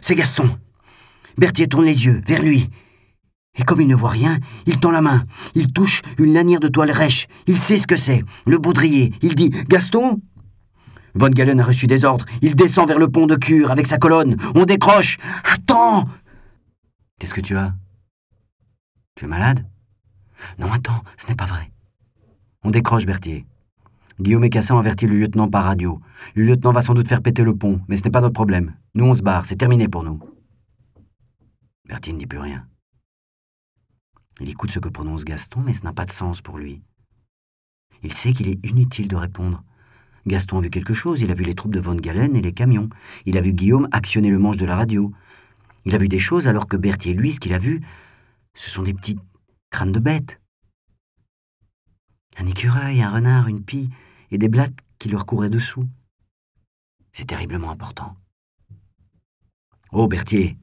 C'est 0.01 0.15
Gaston 0.15 0.49
Berthier 1.37 1.67
tourne 1.67 1.85
les 1.85 2.05
yeux 2.05 2.21
vers 2.27 2.43
lui. 2.43 2.69
Et 3.59 3.63
comme 3.65 3.81
il 3.81 3.89
ne 3.89 3.97
voit 3.97 4.11
rien, 4.11 4.39
il 4.67 4.79
tend 4.79 4.91
la 4.91 5.01
main. 5.01 5.25
Il 5.55 5.73
touche 5.73 6.03
une 6.19 6.33
lanière 6.33 6.61
de 6.61 6.69
toile 6.69 6.93
rêche. 6.93 7.27
Il 7.47 7.59
sait 7.59 7.79
ce 7.79 7.87
que 7.87 7.97
c'est. 7.97 8.23
Le 8.47 8.59
baudrier. 8.59 9.13
Il 9.23 9.35
dit 9.35 9.51
Gaston 9.69 10.21
Von 11.15 11.31
Galen 11.31 11.61
a 11.61 11.65
reçu 11.65 11.87
des 11.87 12.05
ordres. 12.05 12.25
Il 12.43 12.55
descend 12.55 12.89
vers 12.89 12.99
le 12.99 13.09
pont 13.09 13.27
de 13.27 13.37
Cure 13.37 13.71
avec 13.71 13.87
sa 13.87 13.99
colonne. 13.99 14.37
On 14.55 14.65
décroche. 14.65 15.19
Attends 15.45 16.09
Qu'est-ce 17.19 17.35
que 17.35 17.41
tu 17.41 17.57
as? 17.57 17.75
Tu 19.15 19.25
es 19.25 19.29
malade? 19.29 19.67
Non, 20.59 20.73
attends, 20.73 21.03
ce 21.17 21.29
n'est 21.29 21.35
pas 21.35 21.47
vrai. 21.47 21.71
On 22.63 22.71
décroche, 22.71 23.07
Berthier. 23.07 23.45
Guillaume 24.21 24.45
et 24.45 24.51
Cassan 24.51 24.79
avertit 24.79 25.07
le 25.07 25.19
lieutenant 25.19 25.49
par 25.49 25.65
radio. 25.65 26.01
Le 26.35 26.45
lieutenant 26.45 26.73
va 26.73 26.83
sans 26.83 26.95
doute 26.95 27.09
faire 27.09 27.23
péter 27.23 27.43
le 27.43 27.57
pont, 27.57 27.81
mais 27.89 27.97
ce 27.97 28.05
n'est 28.05 28.11
pas 28.11 28.21
notre 28.21 28.35
problème. 28.35 28.75
Nous, 28.95 29.05
on 29.05 29.15
se 29.15 29.23
barre, 29.23 29.47
c'est 29.47 29.57
terminé 29.57 29.89
pour 29.89 30.03
nous. 30.03 30.21
Berthier 31.87 32.13
ne 32.13 32.19
dit 32.19 32.27
plus 32.27 32.39
rien. 32.39 32.67
Il 34.41 34.49
écoute 34.49 34.71
ce 34.71 34.79
que 34.79 34.89
prononce 34.89 35.25
Gaston, 35.25 35.61
mais 35.61 35.75
ce 35.75 35.85
n'a 35.85 35.93
pas 35.93 36.07
de 36.07 36.13
sens 36.13 36.41
pour 36.41 36.59
lui. 36.59 36.83
Il 38.03 38.15
sait 38.15 38.33
qu'il 38.33 38.49
est 38.49 38.65
inutile 38.67 39.09
de 39.09 39.17
répondre. 39.17 39.63
Gaston 40.27 40.59
a 40.59 40.61
vu 40.61 40.71
quelque 40.71 40.95
chose, 40.95 41.21
il 41.23 41.31
a 41.31 41.35
vu 41.35 41.45
les 41.45 41.55
troupes 41.55 41.75
de 41.75 41.81
Von 41.81 41.97
Galen 41.97 42.37
et 42.37 42.43
les 42.43 42.53
camions. 42.53 42.89
Il 43.27 43.39
a 43.39 43.41
vu 43.41 43.53
Guillaume 43.53 43.89
actionner 43.93 44.31
le 44.31 44.39
manche 44.39 44.57
de 44.57 44.67
la 44.67 44.77
radio. 44.77 45.13
Il 45.85 45.95
a 45.95 45.99
vu 45.99 46.09
des 46.09 46.19
choses 46.19 46.47
alors 46.47 46.67
que 46.67 46.77
Berthier, 46.77 47.15
lui, 47.15 47.33
ce 47.33 47.41
qu'il 47.41 47.55
a 47.55 47.59
vu, 47.59 47.81
ce 48.55 48.71
sont 48.71 48.83
des 48.83 48.95
petits 48.95 49.19
crânes 49.71 49.93
de 49.93 50.01
bêtes. 50.01 50.41
Un 52.37 52.47
écureuil, 52.47 53.03
un 53.03 53.11
renard, 53.11 53.49
une 53.49 53.65
pie, 53.65 53.91
et 54.31 54.39
des 54.39 54.49
blattes 54.49 54.79
qui 54.99 55.09
leur 55.09 55.27
couraient 55.27 55.51
dessous. 55.51 55.89
C'est 57.13 57.27
terriblement 57.27 57.71
important. 57.71 58.17
Oh, 59.93 60.07
Berthier 60.07 60.57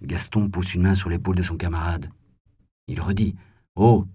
Gaston 0.00 0.48
pousse 0.48 0.74
une 0.74 0.82
main 0.82 0.94
sur 0.94 1.10
l'épaule 1.10 1.36
de 1.36 1.42
son 1.42 1.56
camarade. 1.56 2.10
Il 2.88 3.00
redit 3.00 3.36
Oh 3.76 4.06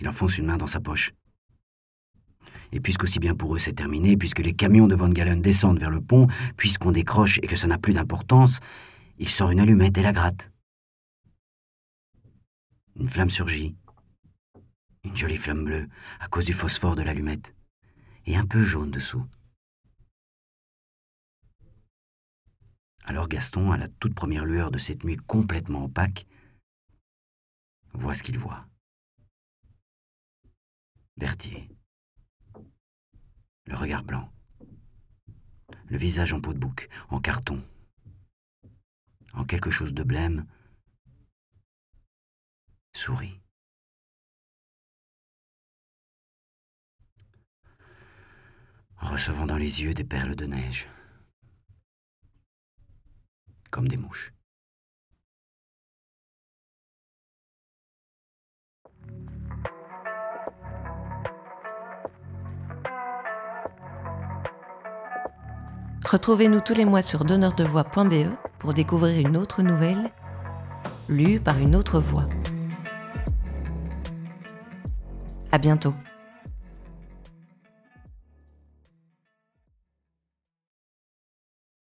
Il 0.00 0.08
enfonce 0.08 0.38
une 0.38 0.46
main 0.46 0.56
dans 0.56 0.66
sa 0.66 0.80
poche. 0.80 1.12
Et 2.72 2.80
puisqu'aussi 2.80 3.18
bien 3.18 3.34
pour 3.34 3.54
eux 3.54 3.58
c'est 3.58 3.72
terminé, 3.72 4.16
puisque 4.16 4.40
les 4.40 4.52
camions 4.54 4.86
de 4.86 4.94
Van 4.94 5.08
Galen 5.08 5.40
descendent 5.40 5.80
vers 5.80 5.90
le 5.90 6.00
pont, 6.00 6.26
puisqu'on 6.56 6.92
décroche 6.92 7.38
et 7.42 7.46
que 7.46 7.56
ça 7.56 7.66
n'a 7.66 7.78
plus 7.78 7.94
d'importance, 7.94 8.60
il 9.18 9.28
sort 9.28 9.50
une 9.50 9.60
allumette 9.60 9.96
et 9.98 10.02
la 10.02 10.12
gratte. 10.12 10.50
Une 12.96 13.08
flamme 13.08 13.30
surgit. 13.30 13.76
Une 15.04 15.16
jolie 15.16 15.36
flamme 15.36 15.64
bleue, 15.64 15.88
à 16.20 16.28
cause 16.28 16.44
du 16.44 16.52
phosphore 16.52 16.96
de 16.96 17.02
l'allumette, 17.02 17.54
et 18.26 18.36
un 18.36 18.44
peu 18.44 18.62
jaune 18.62 18.90
dessous. 18.90 19.24
Alors 23.04 23.28
Gaston, 23.28 23.72
à 23.72 23.78
la 23.78 23.88
toute 23.88 24.14
première 24.14 24.44
lueur 24.44 24.70
de 24.70 24.78
cette 24.78 25.02
nuit 25.02 25.16
complètement 25.16 25.84
opaque, 25.84 26.26
voit 27.94 28.14
ce 28.14 28.22
qu'il 28.22 28.38
voit. 28.38 28.66
Berthier. 31.18 31.68
Le 33.66 33.74
regard 33.74 34.04
blanc. 34.04 34.32
Le 35.86 35.98
visage 35.98 36.32
en 36.32 36.40
peau 36.40 36.52
de 36.54 36.60
bouc, 36.60 36.88
en 37.08 37.20
carton. 37.20 37.60
En 39.32 39.44
quelque 39.44 39.70
chose 39.70 39.92
de 39.92 40.04
blême. 40.04 40.46
Sourit. 42.94 43.40
recevant 49.00 49.46
dans 49.46 49.56
les 49.56 49.82
yeux 49.82 49.94
des 49.94 50.04
perles 50.04 50.36
de 50.36 50.46
neige, 50.46 50.88
comme 53.70 53.88
des 53.88 53.96
mouches. 53.96 54.37
Retrouvez-nous 66.10 66.60
tous 66.60 66.72
les 66.72 66.86
mois 66.86 67.02
sur 67.02 67.26
donneurdevoix.be 67.26 68.30
pour 68.60 68.72
découvrir 68.72 69.28
une 69.28 69.36
autre 69.36 69.60
nouvelle 69.60 70.10
lue 71.06 71.38
par 71.38 71.58
une 71.58 71.76
autre 71.76 72.00
voix. 72.00 72.24
À 75.52 75.58
bientôt. 75.58 75.92